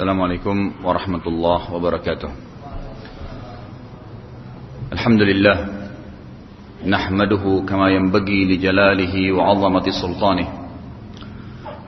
[0.00, 2.30] السلام عليكم ورحمة الله وبركاته
[4.92, 5.56] الحمد لله
[6.86, 10.48] نحمده كما ينبغي لجلاله وعظمة سلطانه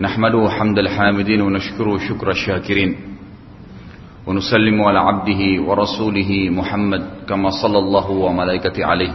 [0.01, 2.96] نحمده حمد الحامدين ونشكره شكر الشاكرين
[4.27, 9.12] ونسلم على عبده ورسوله محمد كما صلى الله وملائكته عليه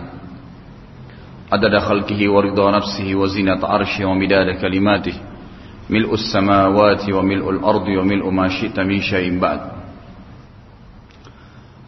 [1.52, 4.05] عدد خلقه ورضا نفسه وزنة عرشه
[5.89, 9.61] mil'us samawati wa mil'ul ardi wa mil'u ma syi'ta min syai'in ba'd.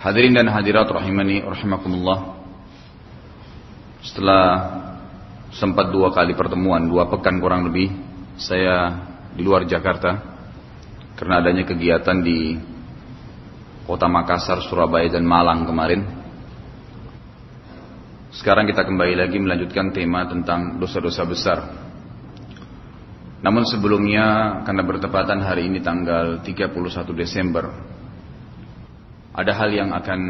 [0.01, 2.41] Hadirin dan hadirat rahimani rahimakumullah.
[4.01, 4.45] Setelah
[5.53, 7.93] sempat dua kali pertemuan, dua pekan kurang lebih,
[8.41, 8.97] saya
[9.37, 10.17] di luar Jakarta
[11.21, 12.57] karena adanya kegiatan di
[13.85, 16.01] kota Makassar, Surabaya dan Malang kemarin.
[18.33, 21.90] Sekarang kita kembali lagi melanjutkan tema tentang dosa-dosa besar
[23.41, 26.77] namun sebelumnya karena bertepatan hari ini tanggal 31
[27.17, 27.73] Desember
[29.33, 30.21] ada hal yang akan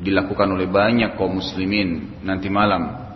[0.00, 3.12] dilakukan oleh banyak kaum muslimin nanti malam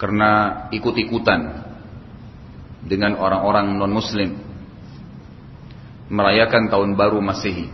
[0.00, 0.30] karena
[0.72, 1.68] ikut-ikutan
[2.88, 4.40] dengan orang-orang non-muslim
[6.08, 7.68] merayakan tahun baru Masehi.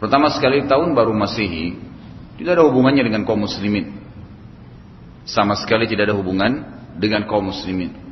[0.00, 1.76] Pertama sekali tahun baru Masehi
[2.36, 3.96] tidak ada hubungannya dengan kaum muslimin.
[5.28, 6.64] Sama sekali tidak ada hubungan
[6.96, 8.07] dengan kaum muslimin.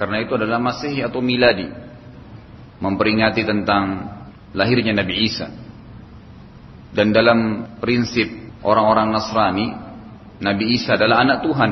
[0.00, 1.68] Karena itu adalah Masehi atau Miladi.
[2.80, 4.08] Memperingati tentang
[4.56, 5.52] lahirnya Nabi Isa.
[6.96, 8.32] Dan dalam prinsip
[8.64, 9.68] orang-orang Nasrani,
[10.40, 11.70] Nabi Isa adalah anak Tuhan.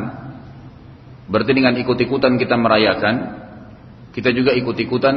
[1.32, 3.14] Berarti dengan ikut-ikutan kita merayakan,
[4.12, 5.16] kita juga ikut-ikutan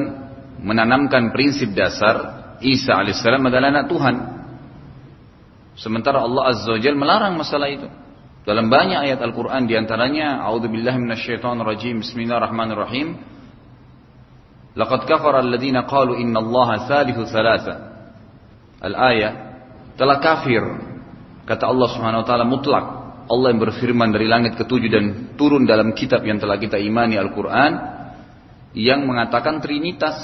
[0.64, 4.16] menanamkan prinsip dasar Isa alaihissalam adalah anak Tuhan.
[5.76, 7.92] Sementara Allah Azza wa Jal melarang masalah itu.
[8.42, 13.08] Dalam banyak ayat Al-Quran di antaranya, A'udzubillah minasyaitonirrajim, Bismillahirrahmanirrahim.
[14.74, 17.76] Laqad kafara alladhina qalu inna allaha thalithu thalatha.
[18.82, 19.34] Al-ayat
[19.94, 20.64] telah kafir
[21.46, 22.86] kata Allah Subhanahu wa taala mutlak
[23.30, 25.06] Allah yang berfirman dari langit ketujuh dan
[25.38, 27.72] turun dalam kitab yang telah kita imani Al-Qur'an
[28.74, 30.18] yang mengatakan trinitas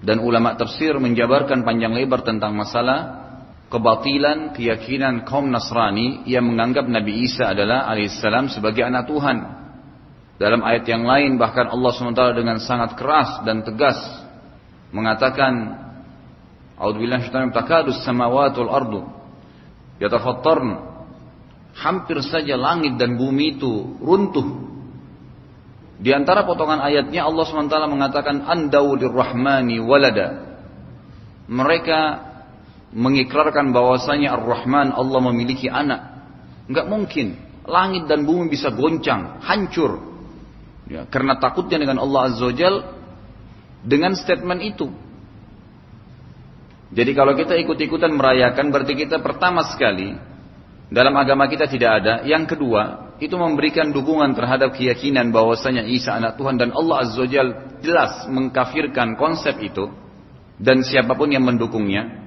[0.00, 3.25] dan ulama tafsir menjabarkan panjang lebar tentang masalah
[3.66, 9.36] kebatilan keyakinan kaum Nasrani yang menganggap Nabi Isa adalah alaihissalam sebagai anak Tuhan
[10.36, 13.96] dalam ayat yang lain bahkan Allah SWT dengan sangat keras dan tegas
[14.92, 15.82] mengatakan
[16.76, 19.00] A'udzubillahi minasyaitonir takadus ardu
[19.96, 20.92] yatafattarn.
[21.76, 24.64] Hampir saja langit dan bumi itu runtuh.
[25.96, 30.56] Di antara potongan ayatnya Allah SWT mengatakan andau lirrahmani walada.
[31.48, 32.00] Mereka
[32.96, 36.24] mengikrarkan bahwasanya Ar-Rahman Allah memiliki anak.
[36.66, 37.36] Enggak mungkin
[37.68, 40.16] langit dan bumi bisa goncang, hancur.
[40.88, 42.94] Ya, karena takutnya dengan Allah Azza Jal
[43.84, 44.86] dengan statement itu
[46.96, 50.14] jadi kalau kita ikut-ikutan merayakan berarti kita pertama sekali
[50.86, 52.14] dalam agama kita tidak ada.
[52.22, 57.28] Yang kedua, itu memberikan dukungan terhadap keyakinan bahwasanya Isa anak Tuhan dan Allah Azza wa
[57.82, 59.90] jelas mengkafirkan konsep itu
[60.62, 62.25] dan siapa pun yang mendukungnya.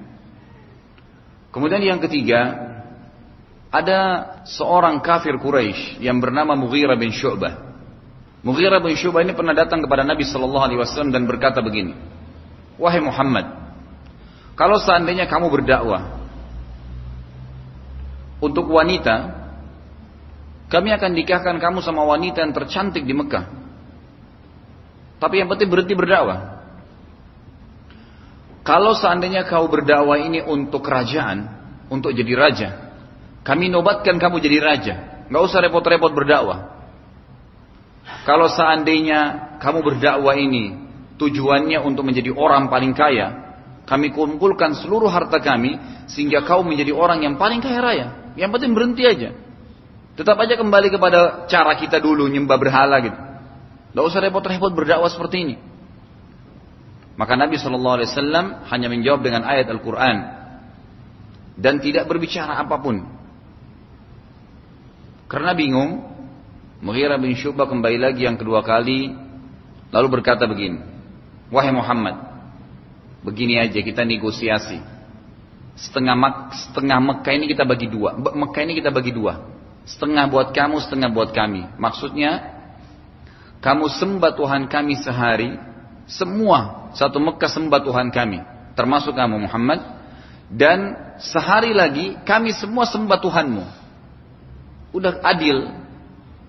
[1.50, 2.70] Kemudian yang ketiga,
[3.70, 4.00] ada
[4.46, 7.70] seorang kafir Quraisy yang bernama Mughirah bin Syu'bah.
[8.42, 11.94] Mughirah bin Syu'bah ini pernah datang kepada Nabi Shallallahu Alaihi Wasallam dan berkata begini,
[12.78, 13.46] wahai Muhammad,
[14.58, 16.18] kalau seandainya kamu berdakwah
[18.42, 19.38] untuk wanita,
[20.70, 23.46] kami akan nikahkan kamu sama wanita yang tercantik di Mekah.
[25.20, 26.59] Tapi yang penting berhenti berdakwah.
[28.70, 31.42] Kalau seandainya kau berdakwah ini untuk kerajaan,
[31.90, 32.68] untuk jadi raja,
[33.42, 34.94] kami nobatkan kamu jadi raja.
[35.26, 36.70] Gak usah repot-repot berdakwah.
[38.22, 40.86] Kalau seandainya kamu berdakwah ini
[41.18, 43.58] tujuannya untuk menjadi orang paling kaya,
[43.90, 45.74] kami kumpulkan seluruh harta kami
[46.06, 48.06] sehingga kau menjadi orang yang paling kaya raya.
[48.38, 49.34] Yang penting berhenti aja.
[50.14, 53.18] Tetap aja kembali kepada cara kita dulu nyembah berhala gitu.
[53.90, 55.54] Tidak usah repot-repot berdakwah seperti ini.
[57.20, 60.16] Maka Nabi Shallallahu Alaihi Wasallam hanya menjawab dengan ayat Al-Quran
[61.60, 63.04] dan tidak berbicara apa pun.
[65.28, 66.00] Karena bingung,
[66.80, 69.12] Mughirah bin Syubah kembali lagi yang kedua kali
[69.92, 70.80] lalu berkata begini,
[71.52, 72.30] Wahai Muhammad,
[73.20, 74.80] Begini aja kita negosiasi.
[75.76, 78.16] Setengah Mek setengah Mekah ini kita bagi dua.
[78.16, 79.44] Mekah ini kita bagi dua.
[79.84, 81.68] Setengah buat kamu, setengah buat kami.
[81.76, 82.48] Maksudnya
[83.60, 85.52] kamu sembah Tuhan kami sehari,
[86.08, 88.38] semua satu Mekah sembah Tuhan kami,
[88.74, 89.80] termasuk kamu Muhammad.
[90.50, 93.64] Dan sehari lagi kami semua sembah Tuhanmu.
[94.90, 95.70] Udah adil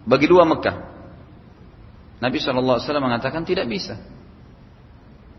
[0.09, 0.89] bagi dua Mekah.
[2.21, 3.97] Nabi SAW mengatakan tidak bisa.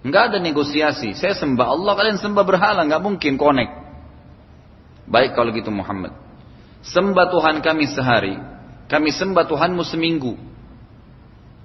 [0.02, 1.14] Enggak ada negosiasi.
[1.14, 3.70] Saya sembah Allah, kalian sembah berhala, nggak mungkin connect.
[5.06, 6.14] Baik kalau gitu Muhammad.
[6.82, 8.34] Sembah Tuhan kami sehari,
[8.90, 10.34] kami sembah Tuhanmu seminggu.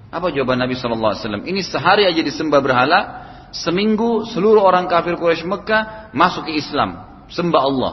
[0.08, 1.42] Apa jawaban Nabi SAW?
[1.44, 7.62] Ini sehari aja disembah berhala, seminggu seluruh orang kafir Quraisy Mekah masuk ke Islam, sembah
[7.62, 7.92] Allah.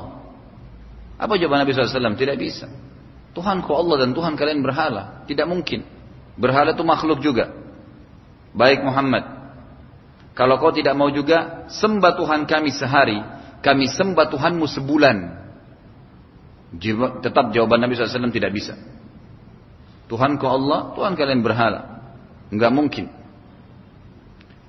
[1.16, 2.20] Apa jawaban Nabi SAW?
[2.20, 2.68] Tidak bisa.
[3.32, 5.24] Tuhanku Allah dan Tuhan kalian berhala.
[5.28, 5.84] Tidak mungkin.
[6.36, 7.52] Berhala itu makhluk juga.
[8.52, 9.24] Baik Muhammad.
[10.36, 13.24] Kalau kau tidak mau juga, sembah Tuhan kami sehari,
[13.64, 15.18] kami sembah Tuhanmu sebulan.
[17.24, 18.76] Tetap jawaban Nabi SAW tidak bisa.
[20.12, 22.04] Tuhanku Allah, Tuhan kalian berhala.
[22.52, 23.15] Enggak mungkin.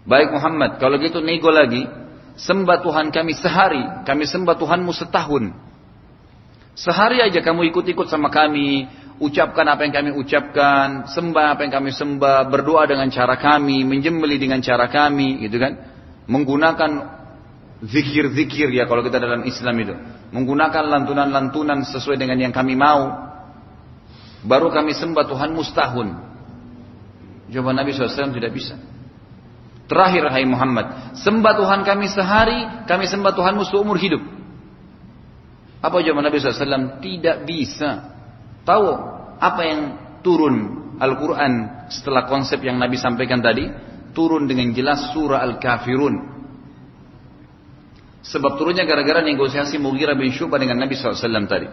[0.06, 1.82] Baik Muhammad, kalau gitu nego lagi,
[2.38, 5.50] sembah Tuhan kami sehari, kami sembah Tuhanmu setahun.
[6.78, 8.86] Sehari aja kamu ikut-ikut sama kami,
[9.18, 14.38] ucapkan apa yang kami ucapkan, sembah apa yang kami sembah, berdoa dengan cara kami, menjembeli
[14.38, 15.74] dengan cara kami, gitu kan?
[16.30, 16.90] Menggunakan
[17.82, 19.94] zikir-zikir ya kalau kita dalam Islam itu.
[20.30, 23.26] Menggunakan lantunan-lantunan sesuai dengan yang kami mau.
[24.46, 26.08] Baru kami sembah Tuhan mustahun.
[27.50, 28.78] Jawaban Nabi SAW tidak bisa.
[29.86, 32.58] Terakhir hai Muhammad, sembah Tuhan kami sehari,
[32.90, 34.18] kami sembah Tuhanmu seumur hidup.
[35.78, 36.98] Apa jawaban Nabi SAW?
[36.98, 38.10] Tidak bisa.
[38.66, 38.86] Tahu
[39.38, 39.80] apa yang
[40.26, 40.56] turun
[40.98, 43.70] Al-Quran setelah konsep yang Nabi sampaikan tadi?
[44.10, 46.34] Turun dengan jelas surah Al-Kafirun.
[48.26, 51.70] Sebab turunnya gara-gara negosiasi Mughirah bin Syubah dengan Nabi SAW tadi.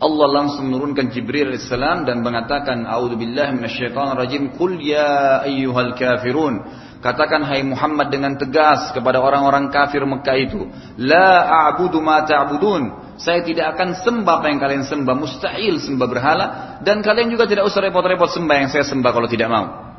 [0.00, 6.54] Allah langsung menurunkan Jibril AS dan mengatakan, A'udzubillah minasyaitonirrajim, Qul ya ayyuhal kafirun.
[7.00, 10.68] Katakan hai Muhammad dengan tegas kepada orang-orang kafir Mekah itu,
[11.00, 13.16] La a'budu ma ta'budun.
[13.16, 16.46] Saya tidak akan sembah apa yang kalian sembah, mustahil sembah berhala
[16.84, 19.90] dan kalian juga tidak usah repot-repot sembah yang saya sembah kalau tidak mau.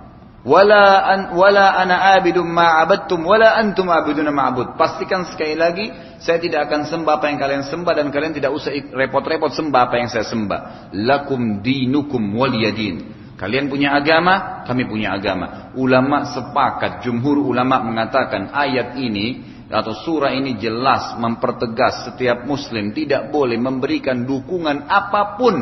[0.41, 4.73] Wala an, wala ana abidum ma abadtum wala antum abiduna ma'bud.
[4.73, 8.73] Pastikan sekali lagi saya tidak akan sembah apa yang kalian sembah dan kalian tidak usah
[8.73, 10.93] repot-repot sembah apa yang saya sembah.
[10.97, 13.20] Lakum dinukum waliyadin.
[13.41, 15.73] Kalian punya agama, kami punya agama.
[15.73, 23.33] Ulama sepakat, jumhur ulama mengatakan ayat ini atau surah ini jelas mempertegas setiap muslim tidak
[23.33, 25.57] boleh memberikan dukungan apa pun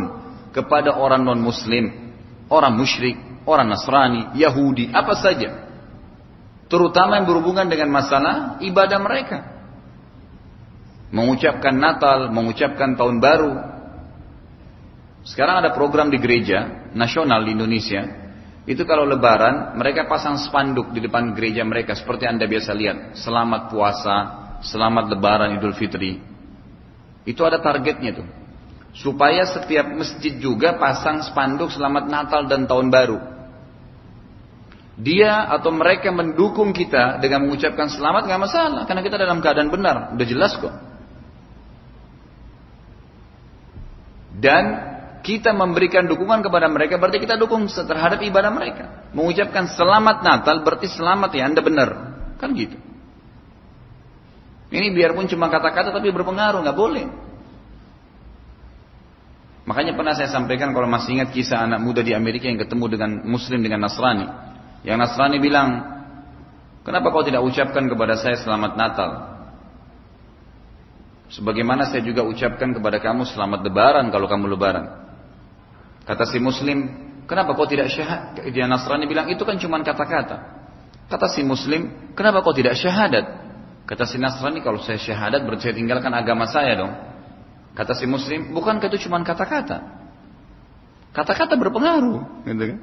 [0.52, 1.88] kepada orang non muslim,
[2.52, 3.16] orang musyrik,
[3.48, 5.72] orang Nasrani, Yahudi, apa saja.
[6.68, 9.40] Terutama yang berhubungan dengan masalah ibadah mereka.
[11.16, 13.54] Mengucapkan Natal, mengucapkan tahun baru.
[15.24, 18.02] Sekarang ada program di gereja nasional di Indonesia.
[18.70, 22.98] Itu kalau lebaran, mereka pasang spanduk di depan gereja mereka seperti Anda biasa lihat.
[23.18, 24.18] Selamat puasa,
[24.62, 26.22] selamat lebaran Idul Fitri.
[27.26, 28.28] Itu ada targetnya tuh.
[28.94, 33.40] Supaya setiap masjid juga pasang spanduk selamat Natal dan tahun baru
[35.00, 40.12] dia atau mereka mendukung kita dengan mengucapkan selamat nggak masalah karena kita dalam keadaan benar
[40.12, 40.76] udah jelas kok
[44.44, 44.64] dan
[45.19, 49.10] kita memberikan dukungan kepada mereka berarti kita dukung terhadap ibadah mereka.
[49.12, 51.89] Mengucapkan selamat Natal berarti selamat ya anda benar.
[52.39, 52.80] Kan gitu.
[54.69, 57.06] Ini biarpun cuma kata-kata tapi berpengaruh nggak boleh.
[59.66, 63.12] Makanya pernah saya sampaikan kalau masih ingat kisah anak muda di Amerika yang ketemu dengan
[63.25, 64.25] Muslim dengan Nasrani.
[64.81, 65.69] Yang Nasrani bilang,
[66.81, 69.10] kenapa kau tidak ucapkan kepada saya selamat Natal?
[71.30, 75.08] Sebagaimana saya juga ucapkan kepada kamu selamat lebaran kalau kamu lebaran.
[76.09, 76.89] Kata si muslim,
[77.30, 78.42] kenapa kau tidak syahadat?
[78.49, 80.57] Dia Nasrani bilang, itu kan cuma kata-kata.
[81.06, 83.30] Kata si muslim, kenapa kau tidak syahadat?
[83.85, 86.94] Kata si Nasrani, kalau saya syahadat berarti saya tinggalkan agama saya dong.
[87.78, 89.85] Kata si muslim, bukankah itu cuma kata-kata?
[91.13, 92.42] Kata-kata berpengaruh.
[92.42, 92.80] Gitu kan?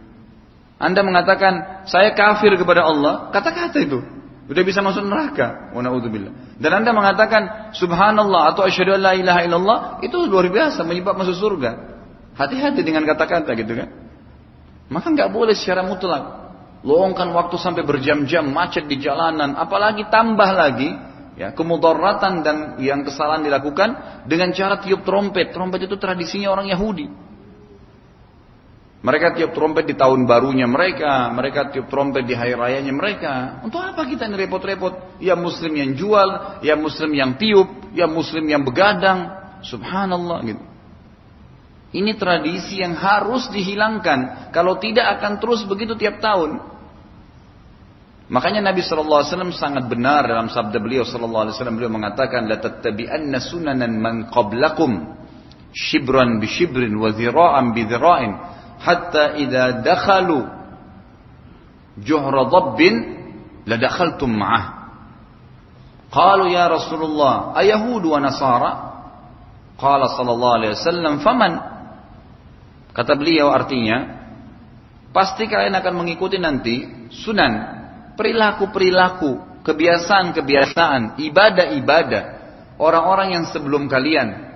[0.78, 3.98] Anda mengatakan saya kafir kepada Allah, kata-kata itu
[4.46, 5.74] sudah bisa masuk neraka.
[5.74, 5.82] Wa
[6.62, 11.95] Dan Anda mengatakan subhanallah atau asyhadu ilaha illallah, itu luar biasa menyebab masuk surga.
[12.36, 13.88] Hati-hati dengan kata-kata gitu kan.
[14.92, 16.46] Maka nggak boleh secara mutlak.
[16.86, 20.92] Luangkan waktu sampai berjam-jam macet di jalanan, apalagi tambah lagi
[21.34, 25.50] ya kemudaratan dan yang kesalahan dilakukan dengan cara tiup trompet.
[25.50, 27.08] Trompet itu tradisinya orang Yahudi.
[29.02, 33.34] Mereka tiup trompet di tahun barunya mereka, mereka tiup trompet di hari rayanya mereka.
[33.62, 35.22] Untuk apa kita ini repot-repot?
[35.22, 39.30] Ya muslim yang jual, ya muslim yang tiup, ya muslim yang begadang.
[39.62, 40.75] Subhanallah gitu.
[41.96, 44.52] Ini tradisi yang harus dihilangkan.
[44.52, 46.60] Kalau tidak akan terus begitu tiap tahun.
[48.28, 49.24] Makanya Nabi SAW
[49.54, 55.14] sangat benar dalam sabda beliau SAW beliau mengatakan la tattabi'anna sunanan man qablakum
[55.70, 58.32] shibran bi shibrin wa dhira'an bi dhira'in
[58.82, 60.42] hatta idza dakhalu
[62.02, 62.94] juhra dhabbin
[63.62, 64.76] la dakhaltum ma'ah
[66.16, 68.70] Qalu ya Rasulullah, ayahudu wa nasara?
[69.76, 71.52] Qala sallallahu alaihi wasallam, faman?
[72.96, 74.24] Kata beliau artinya,
[75.12, 76.80] pasti kalian akan mengikuti nanti
[77.12, 77.52] sunan,
[78.16, 82.24] perilaku-perilaku, kebiasaan-kebiasaan, ibadah-ibadah
[82.80, 84.46] orang-orang yang sebelum kalian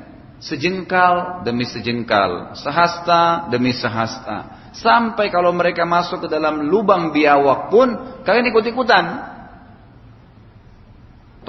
[0.41, 4.73] sejengkal demi sejengkal, sehasta demi sehasta.
[4.73, 7.89] Sampai kalau mereka masuk ke dalam lubang biawak pun
[8.25, 9.30] kalian ikut-ikutan.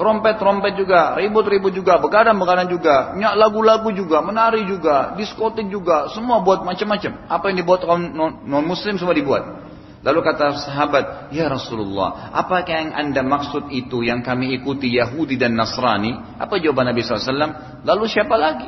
[0.02, 6.66] Trompet-trompet juga, ribut-ribut juga, begadang-begadang juga, nyak lagu-lagu juga, menari juga, diskotik juga, semua buat
[6.66, 7.30] macam-macam.
[7.30, 8.10] Apa yang dibuat kaum
[8.42, 9.62] non-muslim semua dibuat.
[10.02, 15.54] Lalu kata sahabat, Ya Rasulullah, apakah yang anda maksud itu yang kami ikuti Yahudi dan
[15.54, 16.18] Nasrani?
[16.34, 17.86] Apa jawaban Nabi SAW?
[17.86, 18.66] Lalu siapa lagi?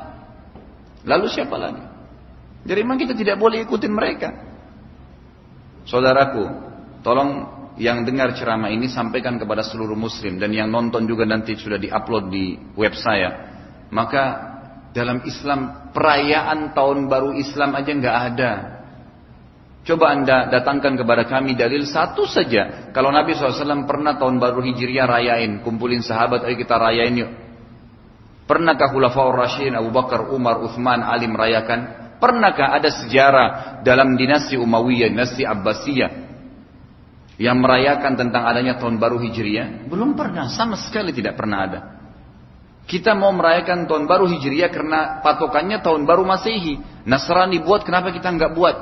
[1.03, 1.83] Lalu siapa lagi?
[2.63, 4.31] Jadi memang kita tidak boleh ikutin mereka.
[5.91, 6.47] Saudaraku,
[7.03, 7.31] tolong
[7.75, 12.31] yang dengar ceramah ini sampaikan kepada seluruh muslim dan yang nonton juga nanti sudah diupload
[12.31, 13.51] di web saya.
[13.91, 14.23] Maka
[14.95, 18.53] dalam Islam perayaan tahun baru Islam aja nggak ada.
[19.85, 22.89] Coba anda datangkan kepada kami dalil satu saja.
[22.97, 27.31] Kalau Nabi SAW pernah tahun baru Hijriah rayain, kumpulin sahabat, ayo kita rayain yuk.
[28.49, 32.17] Pernahkah Khulafaur Rashidin Abu Bakar, Umar, Uthman, Ali merayakan?
[32.17, 33.49] Pernahkah ada sejarah
[33.85, 36.24] dalam dinasti Umayyah, dinasti Abbasiyah
[37.41, 39.91] yang merayakan tentang adanya tahun baru Hijriah?
[39.91, 41.81] Belum pernah, sama sekali tidak pernah ada.
[42.85, 46.77] Kita mau merayakan tahun baru Hijriah karena patokannya tahun baru Masehi.
[47.09, 48.77] Nasrani buat, kenapa kita nggak buat?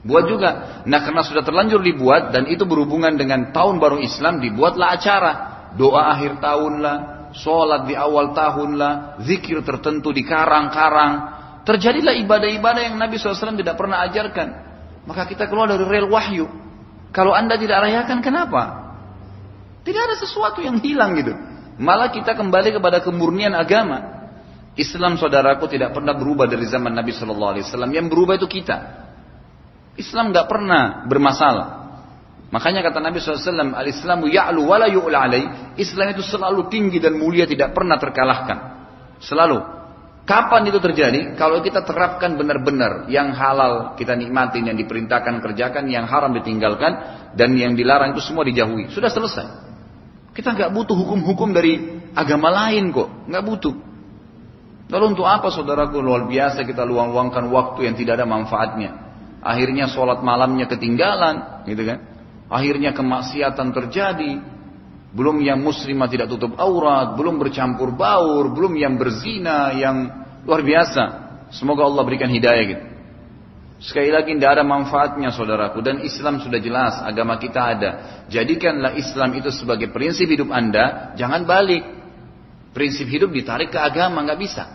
[0.00, 0.50] Buat juga.
[0.88, 5.32] Nah karena sudah terlanjur dibuat dan itu berhubungan dengan tahun baru Islam, dibuatlah acara.
[5.78, 6.96] Doa akhir tahun lah,
[7.30, 8.92] sholat di awal tahun lah,
[9.22, 11.38] zikir tertentu di karang-karang.
[11.62, 14.48] Terjadilah ibadah-ibadah yang Nabi SAW tidak pernah ajarkan.
[15.06, 16.48] Maka kita keluar dari rel wahyu.
[17.10, 18.94] Kalau anda tidak rayakan kenapa?
[19.82, 21.34] Tidak ada sesuatu yang hilang gitu.
[21.80, 24.20] Malah kita kembali kepada kemurnian agama.
[24.78, 27.90] Islam saudaraku tidak pernah berubah dari zaman Nabi Shallallahu Alaihi Wasallam.
[27.90, 28.76] Yang berubah itu kita.
[29.98, 31.80] Islam nggak pernah bermasalah.
[32.50, 35.22] Makanya kata Nabi SAW, Al-Islamu ya'lu wa la yu'la.
[35.78, 38.58] Islam itu selalu tinggi dan mulia, tidak pernah terkalahkan.
[39.22, 39.79] Selalu.
[40.30, 41.34] Kapan itu terjadi?
[41.34, 46.92] Kalau kita terapkan benar-benar yang halal kita nikmatin, yang diperintahkan kerjakan, yang haram ditinggalkan,
[47.34, 48.94] dan yang dilarang itu semua dijauhi.
[48.94, 49.50] Sudah selesai.
[50.30, 51.82] Kita nggak butuh hukum-hukum dari
[52.14, 53.74] agama lain kok, nggak butuh.
[54.86, 58.90] Lalu untuk apa saudaraku luar biasa kita luang-luangkan waktu yang tidak ada manfaatnya?
[59.42, 62.06] Akhirnya sholat malamnya ketinggalan, gitu kan?
[62.46, 64.38] Akhirnya kemaksiatan terjadi,
[65.10, 71.04] belum yang muslimah tidak tutup aurat, belum bercampur baur, belum yang berzina, yang luar biasa.
[71.50, 72.84] Semoga Allah berikan hidayah gitu.
[73.80, 77.90] Sekali lagi tidak ada manfaatnya saudaraku dan Islam sudah jelas agama kita ada.
[78.28, 81.80] Jadikanlah Islam itu sebagai prinsip hidup anda, jangan balik.
[82.76, 84.68] Prinsip hidup ditarik ke agama nggak bisa.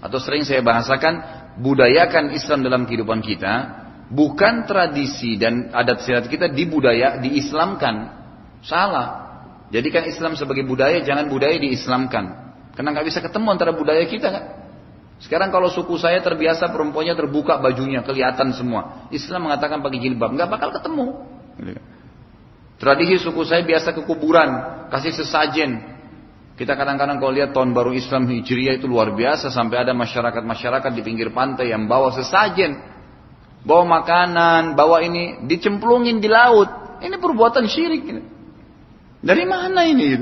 [0.00, 1.20] Atau sering saya bahasakan
[1.60, 3.52] budayakan Islam dalam kehidupan kita,
[4.08, 8.08] bukan tradisi dan adat istiadat kita dibudaya diislamkan.
[8.64, 9.28] Salah.
[9.68, 12.56] Jadikan Islam sebagai budaya, jangan budaya diislamkan.
[12.72, 14.44] Karena nggak bisa ketemu antara budaya kita kan.
[15.20, 19.06] Sekarang kalau suku saya terbiasa perempuannya terbuka bajunya, kelihatan semua.
[19.12, 21.06] Islam mengatakan pakai jilbab, nggak bakal ketemu.
[22.80, 24.48] Tradisi suku saya biasa ke kuburan,
[24.88, 25.84] kasih sesajen.
[26.56, 31.02] Kita kadang-kadang kalau lihat tahun baru Islam Hijriah itu luar biasa sampai ada masyarakat-masyarakat di
[31.04, 32.80] pinggir pantai yang bawa sesajen.
[33.60, 37.00] Bawa makanan, bawa ini dicemplungin di laut.
[37.04, 38.08] Ini perbuatan syirik.
[39.20, 40.16] Dari mana ini?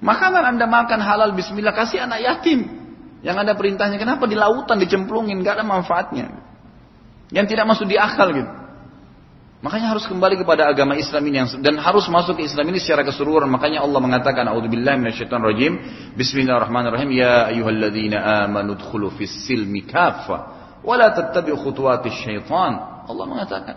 [0.00, 2.83] Makanan anda makan halal bismillah kasih anak yatim.
[3.24, 6.44] Yang ada perintahnya kenapa di lautan dicemplungin gak ada manfaatnya.
[7.32, 8.52] Yang tidak masuk di akal gitu.
[9.64, 13.00] Makanya harus kembali kepada agama Islam ini yang, dan harus masuk ke Islam ini secara
[13.00, 13.48] keseluruhan.
[13.48, 15.72] Makanya Allah mengatakan A'udzubillahi minasyaitonirrajim.
[16.20, 17.08] Bismillahirrahmanirrahim.
[17.16, 20.36] Ya ayyuhalladzina amanu dkhulu fis silmi kaffa
[20.84, 23.08] wa la tattabi'u khutuwatis syaitan.
[23.08, 23.76] Allah mengatakan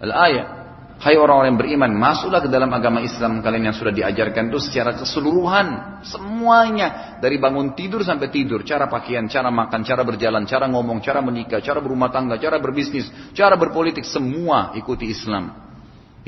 [0.00, 0.59] al-ayat
[1.00, 4.92] Hai orang-orang yang beriman, masuklah ke dalam agama Islam kalian yang sudah diajarkan itu secara
[5.00, 5.96] keseluruhan.
[6.04, 7.16] Semuanya.
[7.24, 8.60] Dari bangun tidur sampai tidur.
[8.68, 13.08] Cara pakaian, cara makan, cara berjalan, cara ngomong, cara menikah, cara berumah tangga, cara berbisnis,
[13.32, 14.04] cara berpolitik.
[14.04, 15.72] Semua ikuti Islam.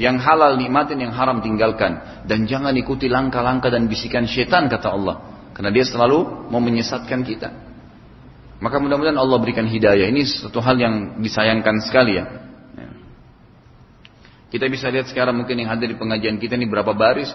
[0.01, 2.25] Yang halal nikmatin, yang haram tinggalkan.
[2.25, 5.21] Dan jangan ikuti langkah-langkah dan bisikan setan kata Allah.
[5.53, 7.53] Karena dia selalu mau menyesatkan kita.
[8.57, 10.09] Maka mudah-mudahan Allah berikan hidayah.
[10.09, 12.25] Ini satu hal yang disayangkan sekali ya.
[14.53, 17.33] Kita bisa lihat sekarang mungkin yang hadir di pengajian kita ini berapa baris,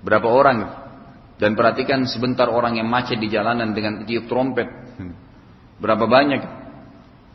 [0.00, 0.88] berapa orang.
[1.36, 4.66] Dan perhatikan sebentar orang yang macet di jalanan dengan tiup trompet.
[5.78, 6.42] Berapa banyak.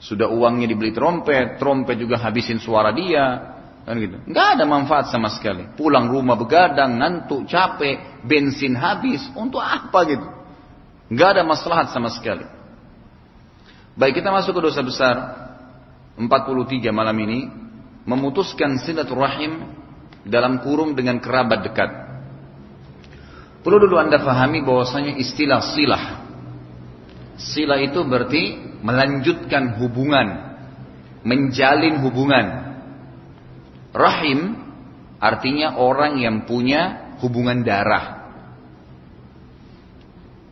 [0.02, 3.56] Sudah uangnya dibeli trompet, trompet juga habisin suara dia.
[3.86, 4.20] Kan gitu.
[4.28, 5.70] Nggak ada manfaat sama sekali.
[5.80, 9.24] Pulang rumah begadang, ngantuk, capek, bensin habis.
[9.38, 10.28] Untuk apa gitu?
[11.14, 12.44] Nggak ada maslahat sama sekali.
[13.94, 15.16] Baik kita masuk ke dosa besar
[16.18, 17.63] 43 malam ini
[18.04, 19.64] memutuskan silaturahim
[20.24, 21.92] dalam kurung dengan kerabat dekat.
[23.64, 26.06] Perlu dulu anda fahami bahwasanya istilah silah.
[27.40, 30.28] Silah itu berarti melanjutkan hubungan,
[31.24, 32.46] menjalin hubungan.
[33.96, 34.40] Rahim
[35.24, 38.28] artinya orang yang punya hubungan darah.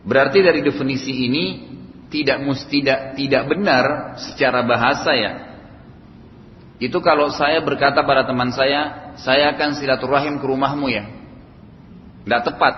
[0.02, 1.44] Berarti dari definisi ini
[2.08, 2.42] tidak
[2.72, 5.32] tidak tidak benar secara bahasa ya.
[6.82, 11.06] Itu kalau saya berkata pada teman saya, saya akan silaturahim ke rumahmu ya.
[12.26, 12.74] Tidak tepat.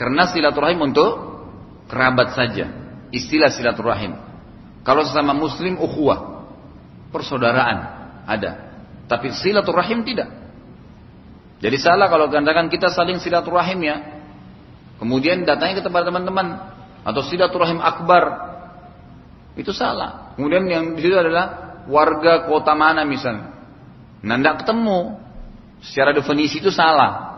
[0.00, 1.44] Karena silaturahim untuk
[1.92, 2.72] kerabat saja.
[3.12, 4.16] Istilah silaturahim.
[4.80, 6.48] Kalau sesama muslim ukhuwah.
[7.12, 7.78] Persaudaraan
[8.24, 8.72] ada.
[9.04, 10.32] Tapi silaturahim tidak.
[11.60, 13.96] Jadi salah kalau katakan kita saling silaturahim ya.
[14.96, 16.46] Kemudian datangnya ke tempat teman-teman
[17.04, 18.56] atau silaturahim akbar.
[19.52, 20.32] Itu salah.
[20.40, 23.52] Kemudian yang di situ adalah warga kota mana misalnya.
[24.22, 24.98] Nah, tidak ketemu.
[25.80, 27.30] Secara definisi itu salah.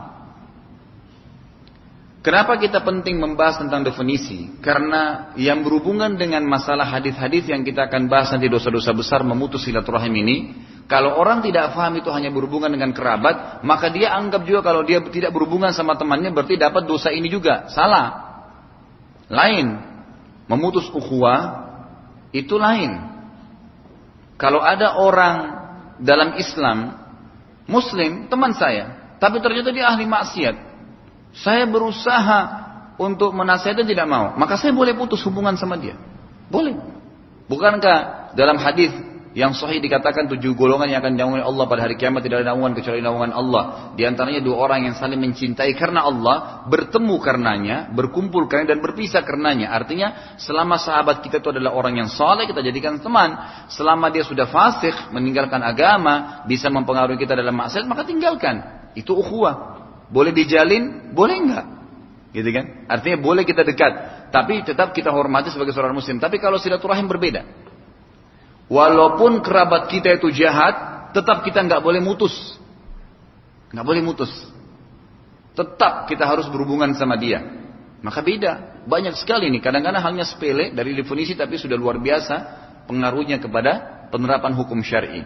[2.23, 4.47] Kenapa kita penting membahas tentang definisi?
[4.63, 10.15] Karena yang berhubungan dengan masalah hadis-hadis yang kita akan bahas nanti dosa-dosa besar memutus silaturahim
[10.23, 10.55] ini,
[10.87, 15.03] kalau orang tidak paham itu hanya berhubungan dengan kerabat, maka dia anggap juga kalau dia
[15.03, 17.67] tidak berhubungan sama temannya berarti dapat dosa ini juga.
[17.75, 18.39] Salah.
[19.27, 19.83] Lain.
[20.47, 21.71] Memutus ukhuwah
[22.31, 23.12] itu lain.
[24.43, 25.37] Kalau ada orang
[26.03, 26.99] dalam Islam,
[27.71, 30.57] Muslim, teman saya, tapi ternyata dia ahli maksiat,
[31.31, 32.41] saya berusaha
[32.99, 34.35] untuk menasihati tidak mau.
[34.35, 35.95] Maka saya boleh putus hubungan sama dia.
[36.51, 36.75] Boleh.
[37.47, 38.91] Bukankah dalam hadis
[39.33, 42.77] yang sahih dikatakan tujuh golongan yang akan dinaungi Allah pada hari kiamat tidak ada naungan
[42.77, 43.63] kecuali naungan Allah.
[43.97, 49.25] Di antaranya dua orang yang saling mencintai karena Allah, bertemu karenanya, berkumpul karena dan berpisah
[49.25, 49.73] karenanya.
[49.73, 53.33] Artinya selama sahabat kita itu adalah orang yang soleh kita jadikan teman.
[53.73, 58.93] Selama dia sudah fasik, meninggalkan agama, bisa mempengaruhi kita dalam maksiat maka tinggalkan.
[58.93, 59.81] Itu ukhuwah.
[60.13, 61.67] Boleh dijalin, boleh enggak?
[62.37, 62.85] Gitu kan?
[62.85, 66.21] Artinya boleh kita dekat, tapi tetap kita hormati sebagai seorang muslim.
[66.21, 67.72] Tapi kalau silaturahim berbeda.
[68.71, 72.33] Walaupun kerabat kita itu jahat, tetap kita nggak boleh mutus.
[73.73, 74.33] Nggak boleh mutus.
[75.53, 77.43] Tetap kita harus berhubungan sama dia.
[78.01, 78.83] Maka beda.
[78.89, 79.63] Banyak sekali nih.
[79.63, 85.25] Kadang-kadang halnya sepele dari definisi tapi sudah luar biasa pengaruhnya kepada penerapan hukum syar'i.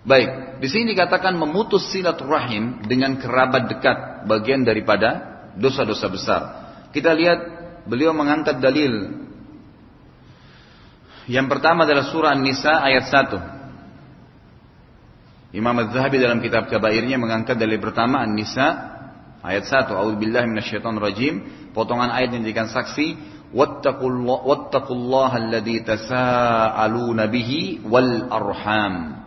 [0.00, 5.28] Baik, di sini dikatakan memutus silaturahim dengan kerabat dekat, bagian daripada
[5.60, 6.42] dosa-dosa besar.
[6.88, 7.38] Kita lihat
[7.84, 9.28] beliau mengangkat dalil.
[11.28, 13.60] Yang pertama adalah surah An-Nisa ayat 1.
[15.56, 18.66] Imam Az-Zahabi dalam kitab kabairnya mengangkat dalil pertama An-Nisa
[19.42, 19.90] ayat 1.
[19.90, 21.34] A'udzubillahi minasyaitonirrajim.
[21.74, 23.18] Potongan ayat yang dijadikan saksi
[23.50, 29.20] wattaqullaha alladzi tasaaluna bihi wal arham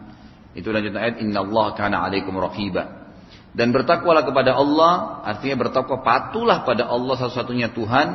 [0.53, 3.01] itu lanjut ayat Inna Allah kana alaikum raqiba.
[3.53, 8.07] Dan bertakwalah kepada Allah, artinya bertakwa patulah pada Allah satu-satunya Tuhan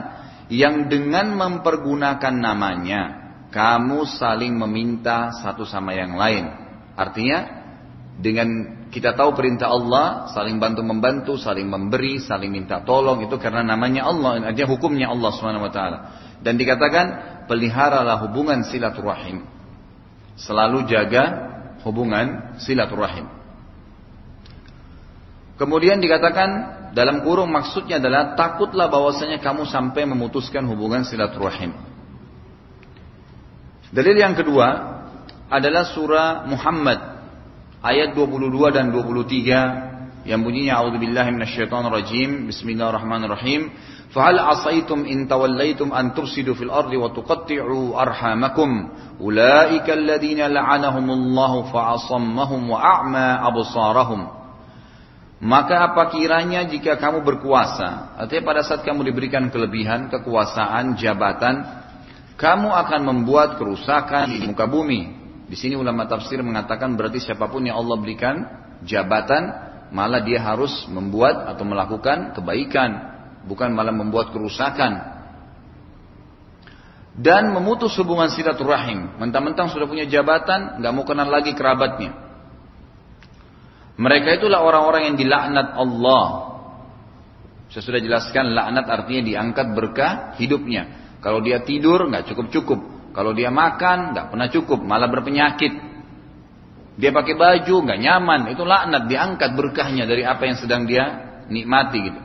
[0.51, 6.49] yang dengan mempergunakan namanya kamu saling meminta satu sama yang lain.
[6.99, 7.59] Artinya
[8.19, 8.49] dengan
[8.89, 14.09] kita tahu perintah Allah, saling bantu membantu, saling memberi, saling minta tolong itu karena namanya
[14.09, 15.99] Allah, artinya hukumnya Allah Subhanahu wa taala.
[16.43, 17.07] Dan dikatakan
[17.47, 19.45] peliharalah hubungan silaturahim.
[20.39, 21.25] Selalu jaga
[21.83, 23.27] hubungan silaturahim.
[25.59, 31.75] Kemudian dikatakan dalam kurung maksudnya adalah takutlah bahwasanya kamu sampai memutuskan hubungan silaturahim.
[33.89, 34.69] Dalil yang kedua
[35.49, 37.01] adalah surah Muhammad
[37.81, 43.73] ayat 22 dan 23 yang bunyinya a'udzubillahi minasyaitonirrajim bismillahirrahmanirrahim.
[44.13, 48.93] Fahal asaitum in tawallaitum an tufsidu fil ardi wa tuqatti'u arhamakum.
[49.25, 54.21] Ulaika alladziina la'anahumullahu fa'asammahum wa a'ma absarahum.
[55.41, 61.88] Maka apa kiranya jika kamu berkuasa artinya pada saat kamu diberikan kelebihan kekuasaan jabatan
[62.39, 65.11] kamu akan membuat kerusakan di muka bumi
[65.51, 68.37] Di sini ulama tafsir mengatakan berarti siapa pun yang Allah berikan
[68.87, 69.51] jabatan
[69.91, 75.19] Malah dia harus membuat atau melakukan kebaikan bukan malah membuat kerusakan
[77.19, 79.19] dan memutus hubungan silaturahim.
[79.19, 82.15] Mentang-mentang sudah punya jabatan, nggak mau kenal lagi kerabatnya.
[83.99, 86.55] Mereka itulah orang-orang yang dilaknat Allah.
[87.75, 91.08] Saya sudah jelaskan laknat artinya diangkat berkah hidupnya.
[91.19, 93.13] Kalau dia tidur nggak cukup-cukup.
[93.15, 95.75] Kalau dia makan nggak pernah cukup, malah berpenyakit.
[96.99, 101.05] Dia pakai baju nggak nyaman, itu laknat diangkat berkahnya dari apa yang sedang dia
[101.47, 102.21] nikmati gitu.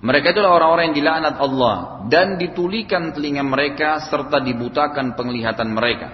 [0.00, 1.76] Mereka itulah orang-orang yang dilaknat Allah
[2.08, 6.08] dan ditulikan telinga mereka serta dibutakan penglihatan mereka.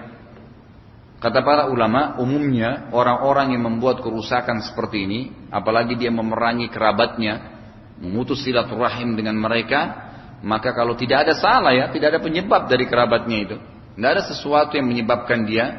[1.16, 7.57] Kata para ulama, umumnya orang-orang yang membuat kerusakan seperti ini, apalagi dia memerangi kerabatnya,
[7.96, 10.12] memutus silaturahim dengan mereka,
[10.44, 13.57] maka kalau tidak ada salah ya, tidak ada penyebab dari kerabatnya itu.
[13.96, 15.72] Tidak ada sesuatu yang menyebabkan dia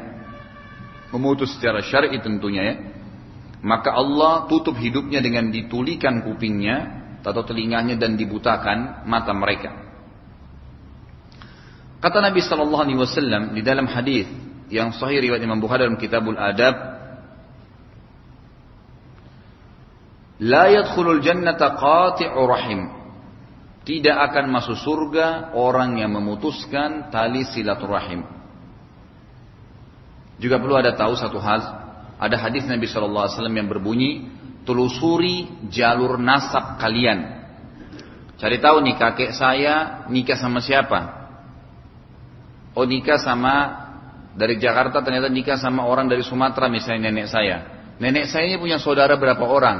[1.14, 2.74] memutus secara syar'i tentunya ya.
[3.62, 9.74] Maka Allah tutup hidupnya dengan ditulikan kupingnya atau telinganya dan dibutakan mata mereka.
[11.98, 14.30] Kata Nabi Wasallam di dalam hadis
[14.70, 16.98] yang sahih riwayat Imam Bukhari dalam Kitabul Adab,
[20.38, 22.97] La yadkhulul jannata qati'u rahim.
[23.88, 28.20] Tidak akan masuk surga orang yang memutuskan tali silaturahim.
[30.36, 31.60] Juga perlu ada tahu satu hal,
[32.20, 34.28] ada hadis Nabi Wasallam yang berbunyi,
[34.68, 37.40] telusuri jalur nasab kalian.
[38.36, 41.00] Cari tahu nih kakek saya nikah sama siapa?
[42.76, 43.88] Oh nikah sama
[44.36, 47.56] dari Jakarta ternyata nikah sama orang dari Sumatera misalnya nenek saya.
[47.96, 49.78] Nenek saya ini punya saudara berapa orang?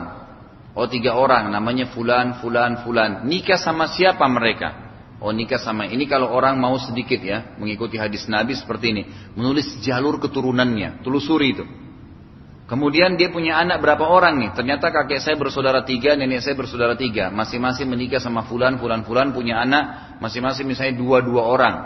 [0.76, 3.24] Oh tiga orang namanya fulan, fulan, fulan.
[3.24, 4.88] Nikah sama siapa mereka?
[5.18, 9.02] Oh nikah sama ini kalau orang mau sedikit ya mengikuti hadis Nabi seperti ini.
[9.34, 11.66] Menulis jalur keturunannya, telusuri itu.
[12.68, 14.50] Kemudian dia punya anak berapa orang nih?
[14.52, 17.32] Ternyata kakek saya bersaudara tiga, nenek saya bersaudara tiga.
[17.32, 20.20] Masing-masing menikah sama fulan, fulan, fulan punya anak.
[20.20, 21.76] Masing-masing misalnya dua-dua orang.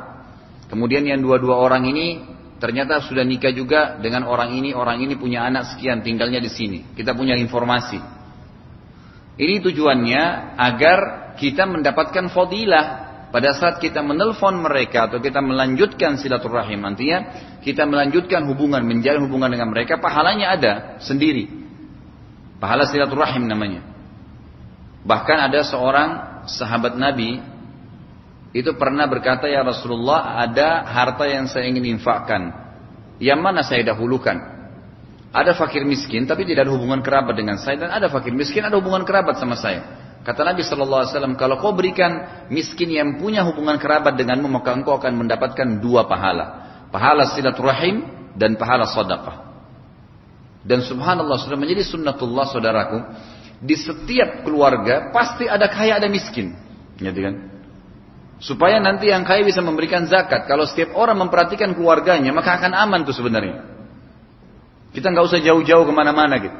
[0.67, 2.27] Kemudian yang dua-dua orang ini
[2.59, 4.75] ternyata sudah nikah juga dengan orang ini.
[4.75, 6.99] Orang ini punya anak sekian, tinggalnya di sini.
[6.99, 8.03] Kita punya informasi.
[9.37, 10.99] Ini tujuannya agar
[11.41, 13.11] kita mendapatkan fadilah.
[13.33, 17.33] Pada saat kita menelpon mereka atau kita melanjutkan silaturahim nantinya
[17.65, 21.49] kita melanjutkan hubungan menjalin hubungan dengan mereka pahalanya ada sendiri.
[22.61, 23.89] Pahala silaturahim namanya.
[25.09, 26.11] Bahkan ada seorang
[26.45, 27.41] sahabat Nabi
[28.53, 32.53] itu pernah berkata ya Rasulullah ada harta yang saya ingin infakkan.
[33.17, 34.52] Yang mana saya dahulukan
[35.33, 38.77] ada fakir miskin tapi tidak ada hubungan kerabat dengan saya dan ada fakir miskin ada
[38.77, 43.43] hubungan kerabat sama saya Kata Nabi Shallallahu Alaihi Wasallam, kalau kau berikan miskin yang punya
[43.43, 46.63] hubungan kerabat denganmu, maka engkau akan mendapatkan dua pahala.
[46.95, 48.07] Pahala silaturahim
[48.39, 49.51] dan pahala sedekah.
[50.63, 53.03] Dan subhanallah sudah menjadi sunnatullah saudaraku.
[53.63, 56.55] Di setiap keluarga pasti ada kaya ada miskin.
[57.03, 57.35] Gitu kan?
[58.39, 60.47] Supaya nanti yang kaya bisa memberikan zakat.
[60.47, 63.72] Kalau setiap orang memperhatikan keluarganya, maka akan aman tuh sebenarnya.
[64.93, 66.59] Kita nggak usah jauh-jauh ke mana-mana gitu.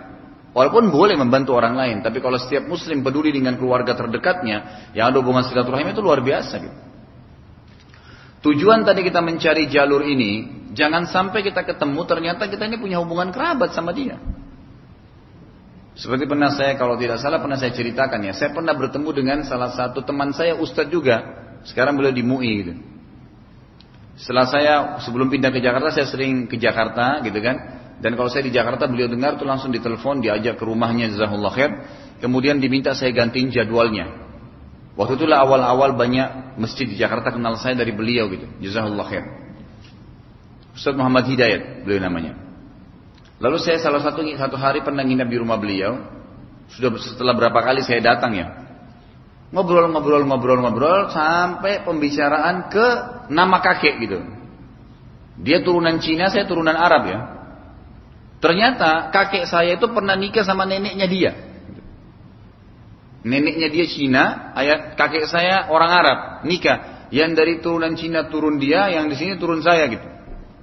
[0.53, 5.25] Walaupun boleh membantu orang lain, tapi kalau setiap muslim peduli dengan keluarga terdekatnya, yang ada
[5.25, 6.79] hubungan silaturahim itu luar biasa gitu.
[8.43, 13.33] Tujuan tadi kita mencari jalur ini, jangan sampai kita ketemu ternyata kita ini punya hubungan
[13.33, 14.21] kerabat sama dia.
[15.97, 19.73] Seperti pernah saya kalau tidak salah pernah saya ceritakan ya, saya pernah bertemu dengan salah
[19.73, 21.21] satu teman saya ustadz juga,
[21.65, 22.75] sekarang beliau di MUI gitu.
[24.21, 28.43] Setelah saya sebelum pindah ke Jakarta saya sering ke Jakarta gitu kan, dan kalau saya
[28.43, 31.71] di Jakarta beliau dengar tuh langsung ditelepon, diajak ke rumahnya Zahullah khair.
[32.19, 34.11] Kemudian diminta saya gantiin jadwalnya.
[34.99, 38.51] Waktu itulah awal-awal banyak masjid di Jakarta kenal saya dari beliau gitu.
[38.59, 39.25] Jazahullah khair.
[40.75, 42.35] Ustaz Muhammad Hidayat beliau namanya.
[43.39, 46.03] Lalu saya salah satu satu hari pernah nginap di rumah beliau.
[46.75, 48.51] Sudah setelah berapa kali saya datang ya.
[49.55, 52.87] Ngobrol, ngobrol, ngobrol, ngobrol sampai pembicaraan ke
[53.31, 54.19] nama kakek gitu.
[55.39, 57.42] Dia turunan Cina, saya turunan Arab ya.
[58.43, 61.31] Ternyata kakek saya itu pernah nikah sama neneknya dia.
[63.23, 67.07] Neneknya dia Cina, ayat kakek saya orang Arab nikah.
[67.15, 70.03] Yang dari turunan Cina turun dia, yang di sini turun saya gitu.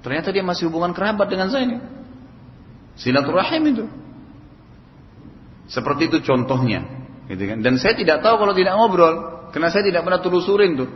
[0.04, 1.80] Ternyata dia masih hubungan kerabat dengan saya nih.
[3.00, 3.84] Silaturahim itu.
[5.70, 6.84] Seperti itu contohnya,
[7.32, 7.64] gitu kan.
[7.64, 10.90] Dan saya tidak tahu kalau tidak ngobrol, karena saya tidak pernah telusurin tuh.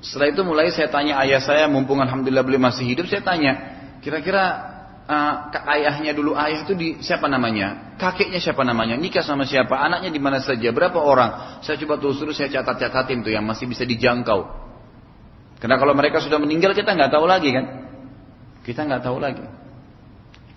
[0.00, 3.52] Setelah itu mulai saya tanya ayah saya, mumpung alhamdulillah beliau masih hidup, saya tanya,
[4.00, 4.73] kira-kira
[5.08, 5.34] uh,
[5.76, 7.96] ayahnya dulu ayah itu di siapa namanya?
[8.00, 8.96] Kakeknya siapa namanya?
[8.96, 9.76] Nikah sama siapa?
[9.76, 10.68] Anaknya di mana saja?
[10.72, 11.60] Berapa orang?
[11.64, 14.64] Saya coba telusuri, saya catat-catatin tuh yang masih bisa dijangkau.
[15.60, 17.64] Karena kalau mereka sudah meninggal kita nggak tahu lagi kan?
[18.64, 19.44] Kita nggak tahu lagi.